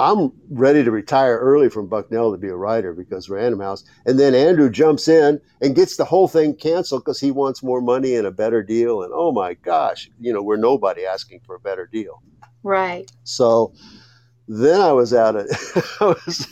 I'm 0.01 0.31
ready 0.49 0.83
to 0.83 0.89
retire 0.89 1.37
early 1.37 1.69
from 1.69 1.87
Bucknell 1.87 2.31
to 2.31 2.37
be 2.37 2.47
a 2.47 2.55
writer 2.55 2.91
because 2.91 3.29
Random 3.29 3.59
House. 3.59 3.83
And 4.07 4.19
then 4.19 4.33
Andrew 4.33 4.69
jumps 4.71 5.07
in 5.07 5.39
and 5.61 5.75
gets 5.75 5.95
the 5.95 6.05
whole 6.05 6.27
thing 6.27 6.55
canceled 6.55 7.03
because 7.03 7.19
he 7.19 7.29
wants 7.29 7.61
more 7.61 7.81
money 7.81 8.15
and 8.15 8.25
a 8.25 8.31
better 8.31 8.63
deal. 8.63 9.03
And 9.03 9.11
oh 9.13 9.31
my 9.31 9.53
gosh, 9.53 10.09
you 10.19 10.33
know, 10.33 10.41
we're 10.41 10.57
nobody 10.57 11.05
asking 11.05 11.41
for 11.45 11.55
a 11.55 11.59
better 11.59 11.85
deal. 11.85 12.23
Right. 12.63 13.11
So 13.25 13.73
then 14.47 14.81
I 14.81 14.91
was 14.91 15.13
out 15.13 15.35
of. 15.35 15.45
was, 16.01 16.47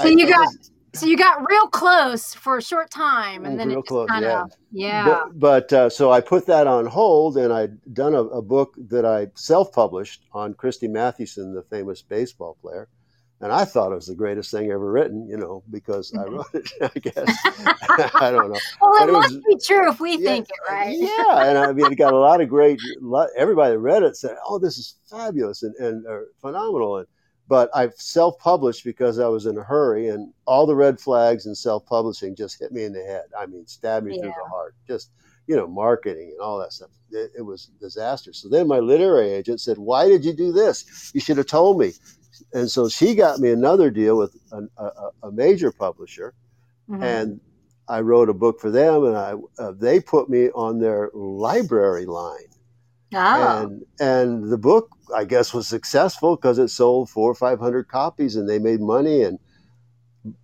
so 0.00 0.08
you 0.08 0.26
got. 0.26 0.46
Was, 0.46 0.70
so 0.94 1.06
you 1.06 1.16
got 1.16 1.48
real 1.48 1.66
close 1.66 2.34
for 2.34 2.58
a 2.58 2.62
short 2.62 2.90
time, 2.90 3.44
and 3.44 3.58
then 3.58 3.68
real 3.68 3.80
it 3.80 3.86
close, 3.86 4.08
kind 4.08 4.24
yeah. 4.24 4.42
of 4.42 4.52
yeah. 4.72 5.04
But, 5.04 5.38
but 5.38 5.72
uh, 5.72 5.90
so 5.90 6.10
I 6.10 6.20
put 6.20 6.46
that 6.46 6.66
on 6.66 6.86
hold, 6.86 7.36
and 7.36 7.52
I'd 7.52 7.94
done 7.94 8.14
a, 8.14 8.22
a 8.22 8.42
book 8.42 8.74
that 8.88 9.04
I 9.04 9.28
self-published 9.34 10.22
on 10.32 10.54
Christy 10.54 10.88
Mathewson, 10.88 11.54
the 11.54 11.62
famous 11.62 12.02
baseball 12.02 12.56
player, 12.62 12.88
and 13.40 13.52
I 13.52 13.64
thought 13.64 13.92
it 13.92 13.96
was 13.96 14.06
the 14.06 14.14
greatest 14.14 14.50
thing 14.50 14.70
ever 14.70 14.90
written, 14.90 15.28
you 15.28 15.36
know, 15.36 15.62
because 15.70 16.14
I 16.14 16.18
mm-hmm. 16.18 16.34
wrote 16.36 16.54
it. 16.54 16.72
I 16.80 16.98
guess 16.98 17.36
I 18.14 18.30
don't 18.30 18.52
know. 18.52 18.58
Well, 18.80 19.02
it, 19.02 19.08
it 19.08 19.12
must 19.12 19.34
was, 19.34 19.44
be 19.44 19.66
true 19.66 19.90
if 19.90 20.00
we 20.00 20.12
yeah, 20.12 20.30
think 20.30 20.46
it, 20.48 20.70
right? 20.70 20.96
yeah, 20.96 21.48
and 21.48 21.58
I 21.58 21.72
mean, 21.72 21.92
it 21.92 21.96
got 21.96 22.12
a 22.12 22.18
lot 22.18 22.40
of 22.40 22.48
great. 22.48 22.80
Everybody 23.36 23.74
that 23.74 23.80
read 23.80 24.02
it 24.02 24.16
said, 24.16 24.36
"Oh, 24.46 24.58
this 24.58 24.78
is 24.78 24.96
fabulous 25.10 25.62
and, 25.62 25.74
and 25.76 26.06
uh, 26.06 26.20
phenomenal." 26.40 26.98
And 26.98 27.06
but 27.48 27.70
I 27.74 27.90
self-published 27.96 28.84
because 28.84 29.18
I 29.18 29.28
was 29.28 29.46
in 29.46 29.58
a 29.58 29.62
hurry, 29.62 30.08
and 30.08 30.32
all 30.46 30.66
the 30.66 30.76
red 30.76 30.98
flags 30.98 31.46
in 31.46 31.54
self-publishing 31.54 32.36
just 32.36 32.58
hit 32.58 32.72
me 32.72 32.84
in 32.84 32.92
the 32.92 33.02
head. 33.02 33.24
I 33.38 33.46
mean, 33.46 33.66
stabbed 33.66 34.06
me 34.06 34.16
yeah. 34.16 34.22
through 34.22 34.34
the 34.42 34.48
heart. 34.48 34.74
Just 34.86 35.10
you 35.46 35.56
know, 35.56 35.66
marketing 35.66 36.30
and 36.30 36.40
all 36.40 36.58
that 36.58 36.72
stuff. 36.72 36.88
It, 37.10 37.32
it 37.38 37.42
was 37.42 37.66
disaster. 37.80 38.32
So 38.32 38.48
then 38.48 38.66
my 38.66 38.78
literary 38.78 39.30
agent 39.30 39.60
said, 39.60 39.78
"Why 39.78 40.08
did 40.08 40.24
you 40.24 40.32
do 40.32 40.52
this? 40.52 41.10
You 41.14 41.20
should 41.20 41.36
have 41.36 41.46
told 41.46 41.78
me." 41.78 41.92
And 42.52 42.70
so 42.70 42.88
she 42.88 43.14
got 43.14 43.38
me 43.38 43.50
another 43.50 43.90
deal 43.90 44.16
with 44.16 44.36
a, 44.52 44.62
a, 44.82 45.10
a 45.24 45.32
major 45.32 45.70
publisher, 45.70 46.34
mm-hmm. 46.88 47.02
and 47.02 47.40
I 47.88 48.00
wrote 48.00 48.28
a 48.28 48.34
book 48.34 48.60
for 48.60 48.70
them, 48.70 49.04
and 49.04 49.16
I 49.16 49.34
uh, 49.58 49.72
they 49.72 50.00
put 50.00 50.30
me 50.30 50.50
on 50.50 50.80
their 50.80 51.10
library 51.12 52.06
line. 52.06 52.48
Oh. 53.14 53.62
And 53.62 53.86
and 54.00 54.50
the 54.50 54.58
book, 54.58 54.93
I 55.14 55.24
guess, 55.24 55.52
was 55.52 55.66
successful 55.66 56.36
because 56.36 56.58
it 56.58 56.68
sold 56.68 57.10
four 57.10 57.30
or 57.30 57.34
five 57.34 57.58
hundred 57.58 57.88
copies, 57.88 58.36
and 58.36 58.48
they 58.48 58.58
made 58.58 58.80
money. 58.80 59.22
And 59.22 59.38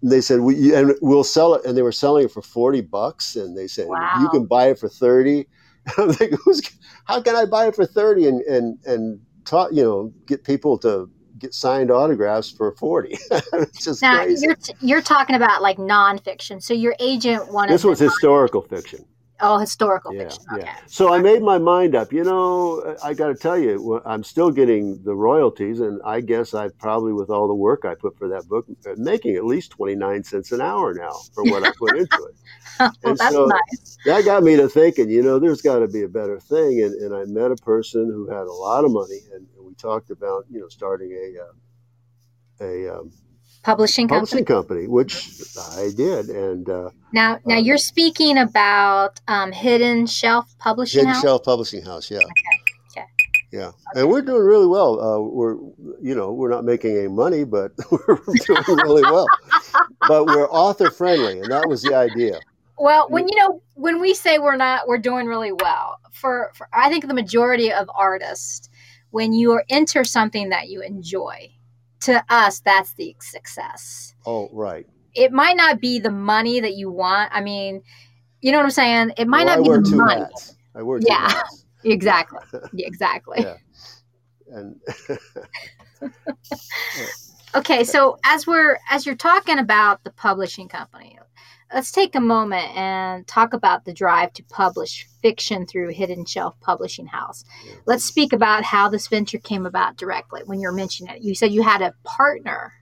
they 0.03 0.21
said, 0.21 0.41
"We 0.41 0.75
and 0.75 0.95
we'll 1.01 1.25
sell 1.25 1.55
it." 1.55 1.65
And 1.65 1.77
they 1.77 1.83
were 1.83 1.93
selling 1.93 2.25
it 2.25 2.31
for 2.33 2.43
forty 2.43 2.81
bucks, 2.81 3.37
and 3.37 3.57
they 3.57 3.67
said, 3.67 3.89
wow. 3.89 4.19
"You 4.21 4.29
can 4.29 4.47
buy 4.47 4.71
it 4.71 4.79
for 4.79 4.89
30 4.89 5.47
I'm 5.99 6.09
like, 6.09 6.33
"Who's? 6.45 6.61
How 7.05 7.23
can 7.23 7.37
I 7.37 7.45
buy 7.45 7.67
it 7.69 7.77
for 7.77 7.87
thirty 7.87 8.27
and 8.27 8.43
and 8.43 8.79
and 8.85 9.21
talk? 9.45 9.71
You 9.73 9.83
know, 9.83 10.13
get 10.27 10.45
people 10.45 10.79
to 10.79 11.11
get 11.39 11.55
signed 11.55 11.91
autographs 11.91 12.51
for 12.51 12.73
40. 12.73 13.17
it's 13.31 13.85
just 13.85 14.03
now, 14.03 14.25
crazy. 14.25 14.47
You're, 14.47 14.57
you're 14.83 15.01
talking 15.01 15.37
about 15.37 15.63
like 15.63 15.79
nonfiction. 15.79 16.63
So 16.63 16.75
your 16.75 16.95
agent 17.01 17.51
wanted. 17.51 17.73
This 17.73 17.85
was 17.85 17.99
historical 17.99 18.63
fiction. 18.63 19.05
Oh, 19.43 19.59
historical 19.59 20.13
yeah, 20.13 20.25
fiction. 20.25 20.45
Okay. 20.53 20.63
Yeah. 20.65 20.77
So 20.87 21.13
I 21.13 21.19
made 21.19 21.43
my 21.43 21.59
mind 21.59 21.95
up. 21.95 22.13
You 22.13 22.25
know, 22.25 22.97
I 23.03 23.15
got 23.15 23.29
to 23.29 23.35
tell 23.35 23.59
you, 23.59 24.01
I'm 24.05 24.23
still 24.23 24.51
getting 24.51 25.03
the 25.03 25.15
royalties, 25.15 25.81
and 25.81 26.01
I 26.05 26.21
guess 26.21 26.53
I 26.55 26.69
probably, 26.69 27.13
with 27.13 27.31
all 27.31 27.49
the 27.49 27.55
work 27.55 27.85
I 27.85 27.95
put 27.95 28.19
for 28.19 28.29
that 28.29 28.49
book, 28.49 28.67
uh, 28.87 28.95
making 28.97 29.37
at 29.37 29.45
least 29.45 29.71
29 29.73 30.25
cents 30.25 30.53
an 30.53 30.61
hour 30.61 30.95
now 30.95 31.13
for 31.35 31.45
what 31.45 31.65
I 31.65 31.73
put 31.79 31.97
into 31.97 32.25
it. 32.25 32.35
oh, 32.81 32.91
and 33.05 33.19
that's 33.19 33.35
so 33.35 33.47
nice. 33.47 33.99
That 34.05 34.25
got 34.25 34.43
me 34.43 34.57
to 34.57 34.69
thinking, 34.69 35.09
you 35.09 35.23
know, 35.23 35.39
there's 35.39 35.63
got 35.63 35.79
to 35.79 35.89
be 35.89 36.03
a 36.03 36.09
better 36.09 36.39
thing. 36.39 36.83
And, 36.83 36.95
and 36.95 37.15
I 37.15 37.25
met 37.25 37.51
a 37.51 37.57
person 37.57 38.07
who 38.07 38.29
had 38.29 38.47
a 38.47 38.53
lot 38.53 38.85
of 38.85 38.93
money, 38.93 39.21
and, 39.33 39.47
and 39.57 39.67
we 39.67 39.75
talked 39.75 40.11
about, 40.11 40.45
you 40.51 40.61
know, 40.61 40.69
starting 40.69 41.13
a, 41.13 41.43
uh, 41.43 42.67
a, 42.67 42.99
um, 42.99 43.13
publishing 43.63 44.09
company? 44.09 44.43
publishing 44.43 44.45
company, 44.45 44.87
which 44.87 45.29
I 45.77 45.91
did. 45.95 46.29
And 46.29 46.69
uh, 46.69 46.91
now, 47.13 47.39
now 47.45 47.59
um, 47.59 47.65
you're 47.65 47.79
speaking 47.79 48.39
about 48.39 49.21
um, 49.29 49.53
Hidden 49.53 50.07
Shelf 50.07 50.57
Publishing 50.59 51.01
Hidden 51.01 51.15
House? 51.15 51.23
Shelf 51.23 51.45
Publishing 51.45 51.83
House, 51.83 52.11
yeah. 52.11 52.19
Okay. 52.19 52.27
okay. 52.99 53.07
Yeah, 53.53 53.69
okay. 53.69 53.77
and 53.97 54.09
we're 54.09 54.23
doing 54.23 54.43
really 54.43 54.67
well. 54.67 55.01
Uh, 55.01 55.21
we're, 55.21 55.55
you 56.01 56.15
know, 56.15 56.33
we're 56.33 56.51
not 56.51 56.65
making 56.65 56.97
any 56.97 57.09
money, 57.09 57.45
but 57.45 57.73
we're 57.91 58.19
doing 58.47 58.79
really 58.79 59.03
well. 59.03 59.27
but 60.07 60.27
we're 60.27 60.49
author 60.51 60.91
friendly, 60.91 61.41
and 61.41 61.51
that 61.51 61.69
was 61.69 61.83
the 61.83 61.95
idea. 61.95 62.39
Well, 62.79 63.11
when 63.11 63.29
you 63.29 63.37
know, 63.37 63.63
when 63.75 64.01
we 64.01 64.15
say 64.15 64.39
we're 64.39 64.57
not, 64.57 64.89
we're 64.89 64.99
doing 64.99 65.27
really 65.27 65.53
well. 65.53 65.99
For, 66.13 66.51
for 66.55 66.67
I 66.73 66.89
think 66.89 67.07
the 67.07 67.15
majority 67.15 67.71
of 67.71 67.91
artists, 67.95 68.71
when 69.11 69.33
you 69.35 69.61
enter 69.69 70.03
something 70.03 70.49
that 70.49 70.69
you 70.69 70.81
enjoy, 70.81 71.51
to 72.01 72.25
us, 72.29 72.61
that's 72.61 72.95
the 72.95 73.15
success. 73.21 74.15
Oh, 74.27 74.49
right. 74.53 74.87
It 75.15 75.33
might 75.33 75.57
not 75.57 75.81
be 75.81 75.99
the 75.99 76.11
money 76.11 76.61
that 76.61 76.75
you 76.75 76.91
want. 76.91 77.31
I 77.33 77.41
mean, 77.41 77.83
you 78.41 78.53
know 78.53 78.59
what 78.59 78.65
I'm 78.65 78.71
saying? 78.71 79.13
It 79.17 79.29
might 79.29 79.47
well, 79.47 79.63
not 79.63 79.73
I 79.73 79.79
be 79.83 79.91
the 79.91 79.97
money. 79.97 80.21
Hats. 80.21 80.57
I 80.75 80.83
wear 80.83 81.01
yeah, 81.03 81.43
exactly. 81.85 82.41
exactly. 82.79 83.39
Yeah. 83.41 83.57
And 84.53 84.81
okay, 87.55 87.85
so 87.85 88.19
as 88.25 88.47
we're 88.47 88.79
as 88.91 89.07
you're 89.07 89.15
talking 89.15 89.59
about 89.59 90.03
the 90.05 90.11
publishing 90.11 90.69
company, 90.69 91.19
let's 91.73 91.93
take 91.93 92.15
a 92.15 92.21
moment 92.21 92.77
and 92.77 93.27
talk 93.27 93.53
about 93.53 93.85
the 93.85 93.93
drive 93.93 94.33
to 94.35 94.43
publish 94.45 95.07
fiction 95.23 95.67
through 95.67 95.91
Hidden 95.91 96.25
Shelf 96.25 96.59
Publishing 96.61 97.07
House. 97.07 97.45
Let's 97.87 98.05
speak 98.05 98.33
about 98.33 98.65
how 98.65 98.89
this 98.89 99.09
venture 99.09 99.39
came 99.39 99.67
about 99.67 99.97
directly 99.97 100.43
when 100.45 100.61
you're 100.61 100.73
mentioning 100.73 101.15
it. 101.15 101.23
You 101.23 101.35
said 101.35 101.53
you 101.53 101.63
had 101.63 101.83
a 101.83 101.95
partner. 102.05 102.73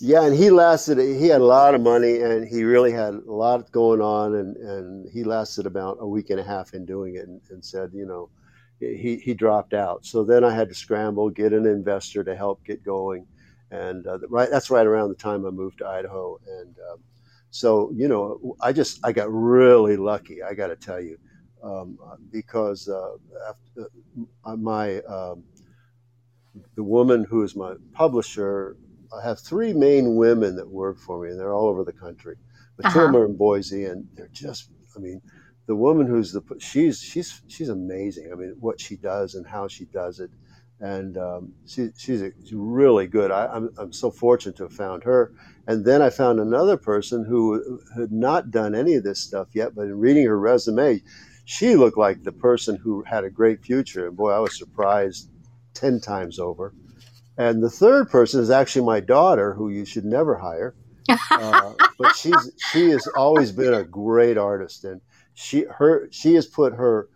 Yeah, 0.00 0.22
and 0.22 0.34
he 0.34 0.50
lasted, 0.50 0.98
he 0.98 1.26
had 1.26 1.40
a 1.40 1.44
lot 1.44 1.74
of 1.74 1.80
money 1.80 2.20
and 2.20 2.46
he 2.46 2.62
really 2.62 2.92
had 2.92 3.14
a 3.14 3.32
lot 3.32 3.70
going 3.72 4.00
on. 4.00 4.36
And, 4.36 4.56
and 4.56 5.10
he 5.10 5.24
lasted 5.24 5.66
about 5.66 5.98
a 6.00 6.06
week 6.06 6.30
and 6.30 6.38
a 6.38 6.44
half 6.44 6.72
in 6.72 6.86
doing 6.86 7.16
it 7.16 7.26
and, 7.26 7.40
and 7.50 7.64
said, 7.64 7.90
you 7.92 8.06
know, 8.06 8.30
he, 8.78 9.16
he 9.16 9.34
dropped 9.34 9.74
out. 9.74 10.06
So 10.06 10.22
then 10.22 10.44
I 10.44 10.54
had 10.54 10.68
to 10.68 10.74
scramble, 10.74 11.30
get 11.30 11.52
an 11.52 11.66
investor 11.66 12.22
to 12.22 12.36
help 12.36 12.64
get 12.64 12.84
going. 12.84 13.26
And 13.72 14.06
uh, 14.06 14.20
right, 14.28 14.48
that's 14.48 14.70
right 14.70 14.86
around 14.86 15.08
the 15.08 15.16
time 15.16 15.44
I 15.44 15.50
moved 15.50 15.78
to 15.78 15.86
Idaho. 15.86 16.38
And 16.46 16.76
um, 16.92 17.00
so, 17.50 17.90
you 17.94 18.08
know, 18.08 18.56
I 18.60 18.72
just, 18.72 19.00
I 19.04 19.12
got 19.12 19.32
really 19.32 19.96
lucky, 19.96 20.42
I 20.42 20.54
got 20.54 20.68
to 20.68 20.76
tell 20.76 21.00
you, 21.00 21.18
um, 21.62 21.98
because 22.30 22.88
uh, 22.88 23.16
after, 23.48 23.90
uh, 24.44 24.56
my, 24.56 25.00
um, 25.02 25.44
the 26.74 26.82
woman 26.82 27.24
who 27.24 27.42
is 27.42 27.56
my 27.56 27.74
publisher, 27.92 28.76
I 29.16 29.26
have 29.26 29.38
three 29.40 29.72
main 29.72 30.16
women 30.16 30.56
that 30.56 30.68
work 30.68 30.98
for 30.98 31.22
me, 31.22 31.30
and 31.30 31.38
they're 31.38 31.54
all 31.54 31.68
over 31.68 31.84
the 31.84 31.92
country. 31.92 32.36
But 32.76 32.86
uh-huh. 32.86 32.94
two 32.94 33.00
of 33.00 33.12
them 33.12 33.22
are 33.22 33.26
in 33.26 33.36
Boise, 33.36 33.86
and 33.86 34.06
they're 34.14 34.28
just, 34.32 34.70
I 34.96 34.98
mean, 34.98 35.22
the 35.66 35.76
woman 35.76 36.06
who's 36.06 36.32
the, 36.32 36.42
she's, 36.58 37.00
she's, 37.00 37.42
she's 37.46 37.68
amazing. 37.68 38.30
I 38.32 38.34
mean, 38.34 38.56
what 38.60 38.80
she 38.80 38.96
does 38.96 39.34
and 39.34 39.46
how 39.46 39.68
she 39.68 39.86
does 39.86 40.20
it 40.20 40.30
and 40.80 41.18
um, 41.18 41.52
she, 41.66 41.90
she's, 41.96 42.22
a, 42.22 42.32
she's, 42.44 42.54
really 42.54 43.06
good. 43.06 43.30
I, 43.30 43.44
am 43.44 43.50
I'm, 43.54 43.70
I'm 43.78 43.92
so 43.92 44.10
fortunate 44.10 44.56
to 44.56 44.64
have 44.64 44.72
found 44.72 45.04
her. 45.04 45.32
And 45.66 45.84
then 45.84 46.00
I 46.00 46.10
found 46.10 46.40
another 46.40 46.76
person 46.76 47.24
who 47.24 47.80
had 47.96 48.12
not 48.12 48.50
done 48.50 48.74
any 48.74 48.94
of 48.94 49.04
this 49.04 49.20
stuff 49.20 49.48
yet, 49.54 49.74
but 49.74 49.82
in 49.82 49.98
reading 49.98 50.26
her 50.26 50.38
resume, 50.38 51.02
she 51.44 51.76
looked 51.76 51.98
like 51.98 52.22
the 52.22 52.32
person 52.32 52.76
who 52.76 53.02
had 53.02 53.24
a 53.24 53.30
great 53.30 53.62
future. 53.64 54.06
And 54.06 54.16
boy, 54.16 54.30
I 54.30 54.38
was 54.38 54.56
surprised 54.56 55.30
10 55.74 56.00
times 56.00 56.38
over. 56.38 56.74
And 57.36 57.62
the 57.62 57.70
third 57.70 58.10
person 58.10 58.40
is 58.40 58.50
actually 58.50 58.84
my 58.84 59.00
daughter, 59.00 59.54
who 59.54 59.68
you 59.68 59.84
should 59.84 60.04
never 60.04 60.36
hire. 60.36 60.74
Uh, 61.30 61.72
but 61.98 62.16
she's 62.16 62.50
she 62.70 62.90
has 62.90 63.06
always 63.16 63.52
been 63.52 63.72
a 63.72 63.84
great 63.84 64.36
artist, 64.36 64.84
and 64.84 65.00
she 65.34 65.64
her 65.78 66.08
she 66.10 66.34
has 66.34 66.46
put 66.46 66.74
her 66.74 67.08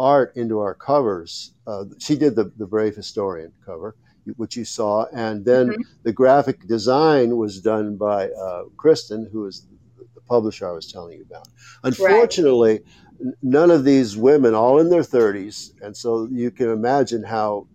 art 0.00 0.34
into 0.34 0.58
our 0.58 0.74
covers. 0.74 1.52
Uh, 1.66 1.84
she 1.98 2.16
did 2.16 2.34
the, 2.34 2.50
the 2.56 2.66
Brave 2.66 2.96
Historian 2.96 3.52
cover, 3.64 3.94
which 4.36 4.56
you 4.56 4.64
saw, 4.64 5.06
and 5.12 5.44
then 5.44 5.68
mm-hmm. 5.68 5.82
the 6.02 6.12
graphic 6.12 6.66
design 6.66 7.36
was 7.36 7.60
done 7.60 7.96
by 7.96 8.30
uh, 8.30 8.64
Kristen, 8.76 9.28
who 9.30 9.46
is 9.46 9.66
the 10.14 10.20
publisher 10.22 10.68
I 10.68 10.72
was 10.72 10.90
telling 10.90 11.18
you 11.18 11.24
about. 11.30 11.46
Unfortunately, 11.84 12.80
right. 13.18 13.34
none 13.42 13.70
of 13.70 13.84
these 13.84 14.16
women, 14.16 14.54
all 14.54 14.80
in 14.80 14.88
their 14.88 15.02
30s, 15.02 15.72
and 15.82 15.94
so 15.94 16.26
you 16.32 16.50
can 16.50 16.70
imagine 16.70 17.22
how 17.22 17.68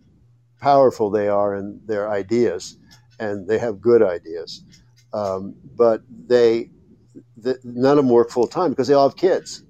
powerful 0.60 1.12
they 1.12 1.28
are 1.28 1.56
in 1.56 1.80
their 1.86 2.10
ideas, 2.10 2.78
and 3.20 3.48
they 3.48 3.60
have 3.60 3.80
good 3.80 4.02
ideas. 4.02 4.64
Um, 5.14 5.56
but 5.76 6.02
they, 6.28 6.72
the, 7.38 7.60
none 7.64 8.00
of 8.00 8.06
them 8.06 8.10
work 8.10 8.32
full 8.32 8.48
time 8.48 8.72
because 8.72 8.88
they 8.88 8.96
all 8.96 9.08
have 9.08 9.18
kids 9.18 9.64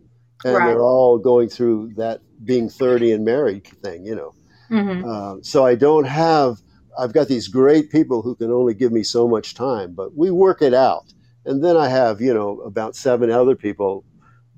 and 0.45 0.55
right. 0.55 0.67
they're 0.67 0.81
all 0.83 1.17
going 1.17 1.49
through 1.49 1.91
that 1.95 2.21
being 2.43 2.69
30 2.69 3.13
and 3.13 3.25
married 3.25 3.65
thing, 3.65 4.05
you 4.05 4.15
know. 4.15 4.33
Mm-hmm. 4.69 5.09
Uh, 5.09 5.35
so 5.41 5.65
I 5.65 5.75
don't 5.75 6.05
have, 6.05 6.59
I've 6.97 7.13
got 7.13 7.27
these 7.27 7.47
great 7.47 7.91
people 7.91 8.21
who 8.21 8.35
can 8.35 8.51
only 8.51 8.73
give 8.73 8.91
me 8.91 9.03
so 9.03 9.27
much 9.27 9.53
time, 9.53 9.93
but 9.93 10.15
we 10.15 10.31
work 10.31 10.61
it 10.61 10.73
out. 10.73 11.13
And 11.45 11.63
then 11.63 11.77
I 11.77 11.87
have, 11.87 12.21
you 12.21 12.33
know, 12.33 12.59
about 12.61 12.95
seven 12.95 13.29
other 13.29 13.55
people 13.55 14.03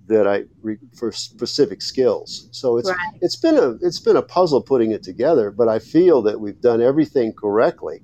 that 0.07 0.25
I 0.25 0.43
re- 0.61 0.77
for 0.95 1.11
specific 1.11 1.81
skills. 1.81 2.47
So 2.51 2.77
it's 2.77 2.89
right. 2.89 3.19
it's 3.21 3.35
been 3.35 3.57
a 3.57 3.71
it's 3.81 3.99
been 3.99 4.15
a 4.15 4.21
puzzle 4.21 4.61
putting 4.61 4.91
it 4.91 5.03
together, 5.03 5.51
but 5.51 5.67
I 5.67 5.79
feel 5.79 6.21
that 6.23 6.39
we've 6.39 6.59
done 6.61 6.81
everything 6.81 7.33
correctly. 7.33 8.03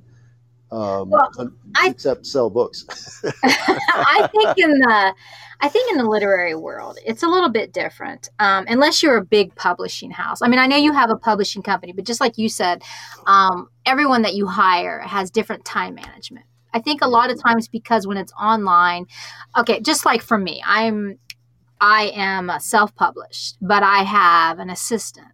Um, 0.72 1.12
well, 1.12 1.32
I, 1.78 1.88
except 1.88 2.26
sell 2.26 2.50
books. 2.50 2.86
I 3.44 4.30
think 4.34 4.58
in 4.58 4.80
the 4.80 5.14
I 5.64 5.70
think 5.70 5.90
in 5.90 5.98
the 5.98 6.04
literary 6.04 6.56
world, 6.56 6.98
it's 7.06 7.24
a 7.24 7.28
little 7.30 7.50
bit 7.50 7.72
different. 7.72 8.28
Um, 8.38 8.66
unless 8.68 9.02
you're 9.02 9.16
a 9.16 9.24
big 9.24 9.56
publishing 9.56 10.12
house. 10.12 10.42
I 10.42 10.50
mean, 10.50 10.60
I 10.60 10.68
know 10.68 10.76
you 10.76 10.92
have 10.92 11.10
a 11.10 11.16
publishing 11.16 11.64
company, 11.64 11.94
but 11.94 12.04
just 12.04 12.20
like 12.20 12.38
you 12.38 12.50
said, 12.50 12.84
um, 13.28 13.70
everyone 13.86 14.24
that 14.24 14.34
you 14.34 14.46
hire 14.46 15.00
has 15.00 15.32
different 15.32 15.64
time 15.64 15.96
management. 15.96 16.46
I 16.74 16.82
think 16.82 17.02
a 17.02 17.08
lot 17.08 17.32
of 17.32 17.42
times 17.42 17.70
because 17.70 18.06
when 18.06 18.18
it's 18.18 18.34
online, 18.34 19.06
okay, 19.58 19.80
just 19.80 20.06
like 20.06 20.22
for 20.22 20.38
me, 20.38 20.62
I'm 20.66 21.18
I 21.80 22.12
am 22.14 22.52
self-published, 22.60 23.56
but 23.62 23.84
I 23.84 24.04
have 24.04 24.60
an 24.60 24.70
assistant 24.70 25.28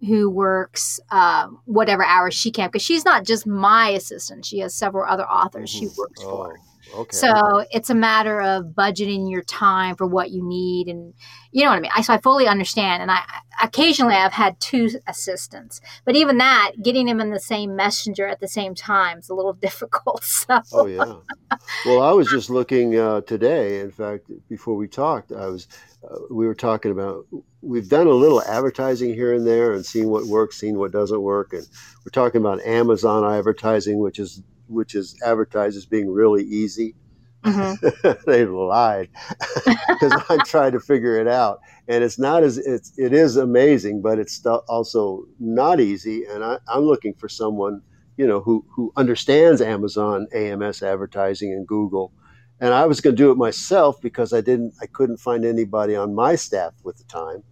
who 0.00 0.28
works 0.28 0.98
uh, 1.12 1.46
whatever 1.64 2.04
hours 2.04 2.34
she 2.34 2.50
can 2.50 2.70
because 2.70 2.82
she's 2.82 3.04
not 3.04 3.24
just 3.24 3.46
my 3.46 3.90
assistant; 3.90 4.46
she 4.46 4.58
has 4.58 4.74
several 4.74 5.08
other 5.08 5.28
authors 5.28 5.72
mm-hmm. 5.72 5.86
she 5.86 5.94
works 5.96 6.22
oh. 6.24 6.36
for. 6.36 6.60
Okay. 6.94 7.16
So 7.16 7.64
it's 7.70 7.90
a 7.90 7.94
matter 7.94 8.40
of 8.40 8.66
budgeting 8.66 9.30
your 9.30 9.42
time 9.42 9.96
for 9.96 10.06
what 10.06 10.30
you 10.30 10.46
need, 10.46 10.88
and 10.88 11.14
you 11.50 11.64
know 11.64 11.70
what 11.70 11.78
I 11.78 11.80
mean. 11.80 11.90
I, 11.94 12.02
so 12.02 12.14
I 12.14 12.18
fully 12.18 12.46
understand, 12.46 13.02
and 13.02 13.10
I 13.10 13.22
occasionally 13.62 14.14
I've 14.14 14.32
had 14.32 14.60
two 14.60 14.88
assistants, 15.06 15.80
but 16.04 16.16
even 16.16 16.38
that, 16.38 16.72
getting 16.82 17.06
them 17.06 17.20
in 17.20 17.30
the 17.30 17.40
same 17.40 17.74
messenger 17.74 18.26
at 18.26 18.40
the 18.40 18.48
same 18.48 18.74
time 18.74 19.18
is 19.18 19.28
a 19.28 19.34
little 19.34 19.52
difficult. 19.66 20.24
So. 20.24 20.60
Oh 20.72 20.86
yeah. 20.86 21.16
Well, 21.84 22.02
I 22.02 22.12
was 22.12 22.28
just 22.28 22.50
looking 22.50 22.98
uh, 22.98 23.22
today. 23.22 23.80
In 23.80 23.90
fact, 23.90 24.30
before 24.48 24.76
we 24.76 24.86
talked, 24.88 25.32
I 25.32 25.46
was 25.46 25.66
uh, 26.08 26.16
we 26.30 26.46
were 26.46 26.54
talking 26.54 26.90
about 26.92 27.26
we've 27.62 27.88
done 27.88 28.06
a 28.06 28.10
little 28.10 28.42
advertising 28.42 29.14
here 29.14 29.34
and 29.34 29.46
there 29.46 29.72
and 29.72 29.84
seen 29.84 30.08
what 30.08 30.26
works, 30.26 30.58
seen 30.58 30.78
what 30.78 30.92
doesn't 30.92 31.20
work, 31.20 31.52
and 31.52 31.66
we're 32.04 32.10
talking 32.10 32.40
about 32.40 32.60
Amazon 32.62 33.24
advertising, 33.24 33.98
which 33.98 34.18
is 34.18 34.42
which 34.68 34.94
is 34.94 35.20
advertised 35.24 35.76
as 35.76 35.86
being 35.86 36.10
really 36.10 36.44
easy. 36.44 36.94
Mm-hmm. 37.44 38.08
they 38.30 38.44
lied 38.44 39.08
because 39.88 40.24
I 40.28 40.38
tried 40.44 40.72
to 40.72 40.80
figure 40.80 41.16
it 41.20 41.28
out, 41.28 41.60
and 41.86 42.02
it's 42.02 42.18
not 42.18 42.42
as 42.42 42.58
it's 42.58 42.92
it 42.98 43.12
is 43.12 43.36
amazing, 43.36 44.02
but 44.02 44.18
it's 44.18 44.44
also 44.68 45.24
not 45.38 45.78
easy. 45.80 46.24
And 46.24 46.42
I, 46.42 46.58
I'm 46.68 46.82
looking 46.82 47.14
for 47.14 47.28
someone 47.28 47.82
you 48.16 48.26
know 48.26 48.40
who 48.40 48.64
who 48.68 48.92
understands 48.96 49.60
Amazon 49.60 50.26
AMS 50.34 50.82
advertising 50.82 51.52
and 51.52 51.66
Google. 51.66 52.12
And 52.58 52.72
I 52.72 52.86
was 52.86 53.02
going 53.02 53.14
to 53.14 53.22
do 53.22 53.30
it 53.30 53.36
myself 53.36 54.00
because 54.00 54.32
I 54.32 54.40
didn't 54.40 54.74
I 54.80 54.86
couldn't 54.86 55.18
find 55.18 55.44
anybody 55.44 55.94
on 55.94 56.14
my 56.14 56.36
staff 56.36 56.72
with 56.82 56.96
the 56.96 57.04
time. 57.04 57.42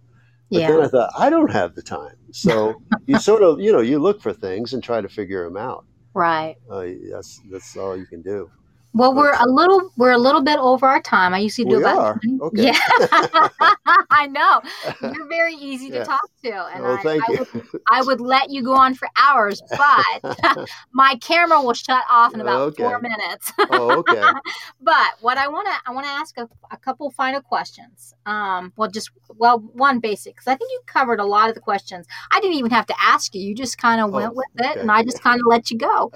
But 0.51 0.61
yeah. 0.61 0.71
then 0.71 0.81
I 0.81 0.87
thought 0.87 1.11
I 1.17 1.29
don't 1.29 1.51
have 1.51 1.75
the 1.75 1.83
time. 1.83 2.15
So 2.31 2.81
you 3.05 3.19
sort 3.19 3.43
of 3.43 3.59
you 3.59 3.71
know 3.71 3.81
you 3.81 3.99
look 3.99 4.21
for 4.21 4.33
things 4.33 4.73
and 4.73 4.83
try 4.83 5.01
to 5.01 5.09
figure 5.09 5.43
them 5.45 5.57
out. 5.57 5.85
Right. 6.15 6.57
Uh, 6.69 6.85
that's 7.11 7.41
that's 7.51 7.75
all 7.75 7.97
you 7.97 8.07
can 8.07 8.21
do. 8.21 8.51
Well, 8.95 9.13
we're 9.13 9.33
a 9.33 9.45
little 9.47 9.91
we're 9.97 10.11
a 10.13 10.17
little 10.17 10.41
bit 10.41 10.57
over 10.57 10.87
our 10.87 11.01
time. 11.01 11.33
I 11.33 11.39
usually 11.39 11.65
do 11.69 11.77
we 11.77 11.83
about 11.83 11.99
are. 11.99 12.21
Okay. 12.41 12.63
yeah. 12.63 12.79
I 14.09 14.27
know 14.27 14.61
you're 15.01 15.27
very 15.27 15.53
easy 15.55 15.89
to 15.91 15.97
Yeah. 15.97 16.03
talk 16.03 16.29
to, 16.45 16.51
and 16.73 16.83
well, 16.83 16.97
I, 16.97 17.03
thank 17.03 17.23
I, 17.29 17.31
you. 17.33 17.37
would, 17.39 17.81
I 17.91 18.01
would 18.03 18.21
let 18.21 18.49
you 18.49 18.63
go 18.63 18.73
on 18.73 18.93
for 18.95 19.07
hours, 19.17 19.61
but 19.69 20.67
my 20.93 21.15
camera 21.21 21.61
will 21.61 21.73
shut 21.73 22.03
off 22.09 22.33
in 22.33 22.39
about 22.41 22.75
four 22.77 22.95
Okay. 22.95 23.07
minutes. 23.09 23.51
oh, 23.69 23.99
okay. 23.99 24.21
but 24.81 25.07
what 25.21 25.37
I 25.37 25.47
want 25.47 25.67
to 25.67 25.73
I 25.85 25.93
want 25.93 26.05
to 26.05 26.11
ask 26.11 26.37
a, 26.37 26.47
a 26.71 26.77
couple 26.77 27.11
final 27.11 27.41
questions. 27.41 28.13
Um, 28.25 28.71
well, 28.77 28.89
just 28.89 29.11
well, 29.37 29.59
one 29.59 29.99
basic 29.99 30.35
because 30.35 30.47
I 30.47 30.55
think 30.55 30.71
you 30.71 30.79
covered 30.85 31.19
a 31.19 31.25
lot 31.25 31.49
of 31.49 31.55
the 31.55 31.61
questions. 31.61 32.05
I 32.31 32.39
didn't 32.39 32.57
even 32.57 32.71
have 32.71 32.85
to 32.87 32.95
ask 33.01 33.33
you; 33.35 33.41
you 33.41 33.55
just 33.55 33.77
kind 33.77 33.99
of 34.01 34.11
went 34.11 34.31
Oh, 34.31 34.35
with 34.35 34.65
it, 34.65 34.71
okay. 34.71 34.79
and 34.79 34.91
I 34.91 35.03
just 35.03 35.21
kind 35.21 35.39
of 35.39 35.45
let 35.47 35.69
you 35.71 35.77
go. 35.77 36.11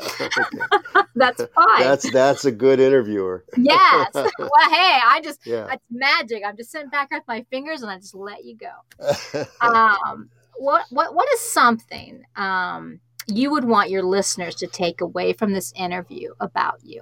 That's 1.16 1.42
fine. 1.56 1.80
That's 1.80 2.10
that's 2.12 2.46
a 2.46 2.52
good 2.52 2.69
interviewer. 2.78 3.46
yes. 3.58 4.10
well, 4.14 4.70
hey, 4.70 5.00
I 5.06 5.22
just 5.24 5.40
Yeah. 5.46 5.70
it's 5.72 5.84
magic. 5.90 6.44
I'm 6.46 6.58
just 6.58 6.72
sitting 6.72 6.90
back 6.90 7.10
with 7.12 7.24
my 7.26 7.46
fingers 7.50 7.82
and 7.82 7.90
I 7.90 7.98
just 7.98 8.14
let 8.14 8.44
you 8.44 8.58
go. 8.58 8.72
Um, 9.62 10.30
what 10.58 10.86
what 10.90 11.16
what 11.16 11.28
is 11.34 11.40
something 11.40 12.24
um, 12.36 13.00
you 13.28 13.52
would 13.52 13.66
want 13.66 13.90
your 13.90 14.04
listeners 14.04 14.56
to 14.56 14.68
take 14.68 15.02
away 15.02 15.34
from 15.34 15.54
this 15.54 15.74
interview 15.76 16.34
about 16.40 16.80
you? 16.84 17.02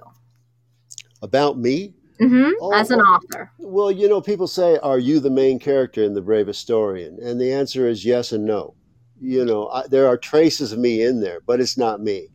About 1.22 1.58
me? 1.58 1.94
hmm 2.18 2.50
Oh, 2.60 2.72
as 2.72 2.90
an 2.90 3.00
author. 3.00 3.50
Well, 3.58 3.90
you 3.92 4.08
know, 4.08 4.20
people 4.20 4.46
say, 4.48 4.78
"Are 4.78 4.98
you 4.98 5.20
the 5.20 5.30
main 5.30 5.58
character 5.58 6.02
in 6.02 6.14
The 6.14 6.22
Brave 6.22 6.46
Historian?" 6.46 7.18
And 7.22 7.40
the 7.40 7.52
answer 7.52 7.88
is 7.88 8.04
yes 8.04 8.32
and 8.32 8.44
no. 8.44 8.74
You 9.20 9.44
know, 9.44 9.68
I, 9.68 9.86
there 9.86 10.06
are 10.06 10.16
traces 10.16 10.72
of 10.72 10.78
me 10.78 11.02
in 11.02 11.20
there, 11.20 11.40
but 11.46 11.60
it's 11.60 11.76
not 11.76 12.00
me. 12.00 12.28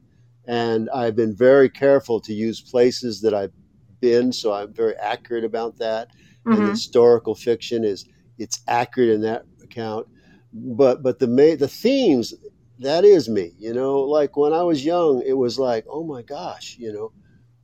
And 0.47 0.89
I've 0.93 1.15
been 1.15 1.36
very 1.36 1.69
careful 1.69 2.19
to 2.21 2.34
use 2.34 2.62
places 2.62 3.21
that 3.21 3.34
I've 3.34 3.53
been, 4.01 4.34
so 4.34 4.53
I'm 4.53 4.73
very 4.73 4.95
accurate 4.97 5.43
about 5.45 5.77
that. 5.77 6.10
And 6.51 6.65
Mhm. 6.65 6.67
historical 6.67 7.36
fiction 7.36 7.84
is 7.84 8.06
it's 8.38 8.62
accurate 8.67 9.10
in 9.10 9.21
that 9.21 9.43
account. 9.63 10.08
But 10.51 11.01
but 11.01 11.19
the 11.19 11.27
ma- 11.27 11.56
the 11.56 11.67
themes 11.67 12.34
that 12.79 13.06
is 13.06 13.29
me. 13.29 13.53
You 13.58 13.73
know, 13.73 14.01
like 14.01 14.36
when 14.38 14.53
I 14.53 14.63
was 14.63 14.86
young, 14.86 15.21
it 15.25 15.34
was 15.34 15.58
like, 15.60 15.86
oh 15.89 16.03
my 16.03 16.21
gosh, 16.23 16.75
you 16.77 16.91
know, 16.91 17.13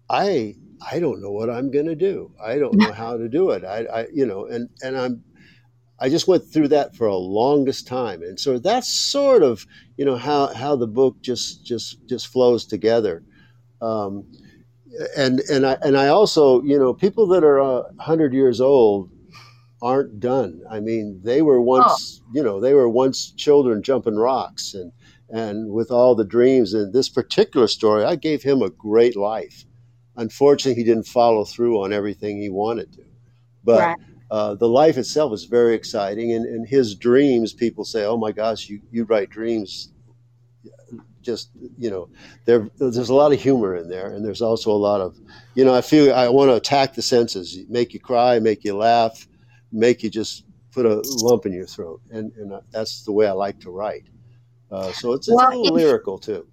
I 0.09 0.55
I 0.91 0.99
don't 0.99 1.21
know 1.21 1.31
what 1.31 1.49
I'm 1.49 1.71
going 1.71 1.85
to 1.87 1.95
do. 1.95 2.31
I 2.43 2.57
don't 2.57 2.79
know 2.79 2.91
how 2.91 3.17
to 3.17 3.27
do 3.29 3.51
it. 3.51 3.63
I, 3.65 3.85
I 3.85 4.07
you 4.13 4.25
know, 4.25 4.45
and 4.45 4.69
and 4.81 4.97
I'm 4.97 5.23
I 6.01 6.09
just 6.09 6.27
went 6.27 6.45
through 6.45 6.69
that 6.69 6.95
for 6.95 7.07
a 7.07 7.15
longest 7.15 7.87
time, 7.87 8.23
and 8.23 8.39
so 8.39 8.57
that's 8.57 8.87
sort 8.87 9.43
of 9.43 9.65
you 9.97 10.05
know 10.05 10.15
how 10.15 10.53
how 10.53 10.75
the 10.75 10.87
book 10.87 11.17
just 11.21 11.65
just 11.65 12.05
just 12.07 12.27
flows 12.27 12.65
together. 12.65 13.23
Um, 13.81 14.25
and 15.17 15.39
and 15.51 15.65
I 15.65 15.77
and 15.81 15.97
I 15.97 16.07
also 16.07 16.61
you 16.63 16.79
know 16.79 16.93
people 16.93 17.27
that 17.27 17.43
are 17.43 17.59
uh, 17.61 17.83
hundred 17.99 18.33
years 18.33 18.61
old 18.61 19.09
aren't 19.81 20.19
done. 20.19 20.61
I 20.69 20.79
mean, 20.79 21.21
they 21.23 21.41
were 21.41 21.61
once 21.61 22.21
you 22.33 22.43
know 22.43 22.59
they 22.59 22.73
were 22.73 22.89
once 22.89 23.31
children 23.31 23.83
jumping 23.83 24.15
rocks 24.15 24.73
and 24.73 24.91
and 25.29 25.71
with 25.71 25.91
all 25.91 26.15
the 26.15 26.25
dreams. 26.25 26.73
And 26.73 26.93
this 26.93 27.09
particular 27.09 27.67
story, 27.67 28.03
I 28.03 28.15
gave 28.15 28.41
him 28.43 28.61
a 28.61 28.69
great 28.69 29.15
life. 29.15 29.65
Unfortunately, 30.15 30.81
he 30.81 30.87
didn't 30.87 31.07
follow 31.07 31.45
through 31.45 31.81
on 31.83 31.93
everything 31.93 32.41
he 32.41 32.49
wanted 32.49 32.93
to, 32.93 33.03
but. 33.63 33.79
Right. 33.79 33.97
Uh, 34.31 34.53
the 34.55 34.67
life 34.67 34.97
itself 34.97 35.33
is 35.33 35.45
very 35.45 35.73
exciting, 35.73 36.33
and, 36.33 36.45
and 36.45 36.67
his 36.67 36.95
dreams. 36.95 37.53
People 37.53 37.83
say, 37.83 38.05
"Oh 38.05 38.17
my 38.17 38.31
gosh, 38.31 38.69
you, 38.69 38.81
you 38.91 39.03
write 39.05 39.29
dreams." 39.29 39.91
Just 41.21 41.49
you 41.77 41.89
know, 41.89 42.09
there 42.45 42.69
there's 42.77 43.09
a 43.09 43.13
lot 43.13 43.33
of 43.33 43.41
humor 43.41 43.75
in 43.75 43.89
there, 43.89 44.07
and 44.13 44.23
there's 44.25 44.41
also 44.41 44.71
a 44.71 44.77
lot 44.77 45.01
of, 45.01 45.17
you 45.53 45.65
know, 45.65 45.75
I 45.75 45.81
feel 45.81 46.13
I 46.13 46.29
want 46.29 46.49
to 46.49 46.55
attack 46.55 46.93
the 46.93 47.01
senses, 47.01 47.57
make 47.67 47.93
you 47.93 47.99
cry, 47.99 48.39
make 48.39 48.63
you 48.63 48.75
laugh, 48.75 49.27
make 49.71 50.01
you 50.01 50.09
just 50.09 50.45
put 50.71 50.85
a 50.85 51.01
lump 51.21 51.45
in 51.45 51.51
your 51.51 51.65
throat, 51.65 52.01
and 52.09 52.31
and 52.37 52.53
that's 52.71 53.03
the 53.03 53.11
way 53.11 53.27
I 53.27 53.33
like 53.33 53.59
to 53.61 53.69
write. 53.69 54.05
Uh, 54.71 54.91
so 54.93 55.13
it's, 55.13 55.27
it's 55.27 55.35
Well, 55.35 55.49
a 55.49 55.57
little 55.57 55.77
if- 55.77 55.83
lyrical 55.83 56.17
too. 56.19 56.47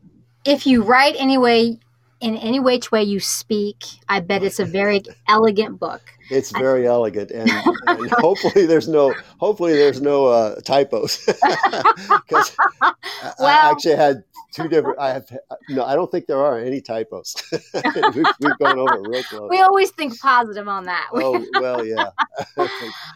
If 0.44 0.66
you 0.66 0.82
write 0.82 1.14
anyway 1.18 1.78
in 2.20 2.36
any 2.36 2.60
which 2.60 2.90
way 2.90 3.02
you 3.02 3.20
speak, 3.20 3.84
I 4.08 4.20
bet 4.20 4.42
it's 4.42 4.58
a 4.58 4.64
very 4.64 5.02
elegant 5.28 5.78
book. 5.78 6.02
It's 6.30 6.50
very 6.50 6.86
elegant, 6.86 7.30
and, 7.30 7.48
and 7.86 8.10
hopefully 8.12 8.66
there's 8.66 8.88
no 8.88 9.14
hopefully 9.38 9.74
there's 9.74 10.00
no 10.00 10.26
uh, 10.26 10.60
typos 10.62 11.24
because 11.26 12.56
I 12.82 12.92
Well- 13.38 13.70
actually 13.72 13.96
had 13.96 14.24
two 14.52 14.68
different. 14.68 14.98
I 14.98 15.10
have 15.12 15.30
no. 15.68 15.84
I 15.84 15.94
don't 15.94 16.10
think 16.10 16.26
there 16.26 16.38
are 16.44 16.58
any 16.58 16.80
typos. 16.80 17.36
we've, 17.52 18.24
we've 18.40 18.58
gone 18.58 18.78
over 18.78 18.94
it 18.96 19.08
real 19.08 19.22
close. 19.24 19.50
We 19.50 19.60
always 19.60 19.90
think 19.92 20.18
positive 20.18 20.66
on 20.66 20.84
that. 20.84 21.10
oh 21.12 21.44
well, 21.60 21.86
yeah. 21.86 22.10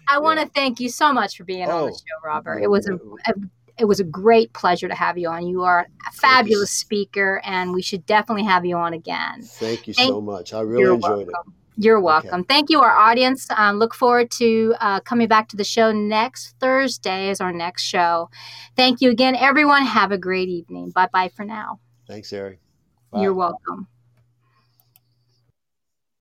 I 0.08 0.18
want 0.20 0.38
to 0.38 0.44
yeah. 0.46 0.50
thank 0.54 0.78
you 0.78 0.88
so 0.88 1.12
much 1.12 1.36
for 1.36 1.44
being 1.44 1.64
on 1.64 1.70
Oh, 1.70 1.86
the 1.86 1.92
show, 1.92 2.24
Robert. 2.26 2.58
It 2.62 2.70
was 2.70 2.86
a, 2.86 2.94
a 2.94 3.34
it 3.80 3.86
was 3.86 4.00
a 4.00 4.04
great 4.04 4.52
pleasure 4.52 4.88
to 4.88 4.94
have 4.94 5.16
you 5.18 5.28
on. 5.28 5.46
You 5.46 5.62
are 5.62 5.88
a 6.06 6.12
fabulous 6.12 6.70
speaker, 6.70 7.40
and 7.44 7.72
we 7.72 7.82
should 7.82 8.06
definitely 8.06 8.44
have 8.44 8.64
you 8.64 8.76
on 8.76 8.92
again. 8.92 9.42
Thank 9.42 9.88
you 9.88 9.94
Thank- 9.94 10.10
so 10.10 10.20
much. 10.20 10.52
I 10.52 10.60
really 10.60 10.94
enjoyed 10.94 11.28
it. 11.28 11.34
You're 11.76 12.00
welcome. 12.00 12.44
Thank 12.44 12.68
you, 12.68 12.80
our 12.82 12.94
audience. 12.94 13.48
Um, 13.56 13.78
look 13.78 13.94
forward 13.94 14.30
to 14.32 14.74
uh, 14.80 15.00
coming 15.00 15.28
back 15.28 15.48
to 15.48 15.56
the 15.56 15.64
show 15.64 15.92
next 15.92 16.54
Thursday 16.60 17.30
as 17.30 17.40
our 17.40 17.52
next 17.52 17.84
show. 17.84 18.28
Thank 18.76 19.00
you 19.00 19.10
again, 19.10 19.34
everyone. 19.34 19.86
Have 19.86 20.12
a 20.12 20.18
great 20.18 20.50
evening. 20.50 20.90
Bye 20.90 21.08
bye 21.10 21.30
for 21.34 21.44
now. 21.44 21.80
Thanks, 22.06 22.32
Eric. 22.34 22.58
You're 23.16 23.32
welcome. 23.32 23.88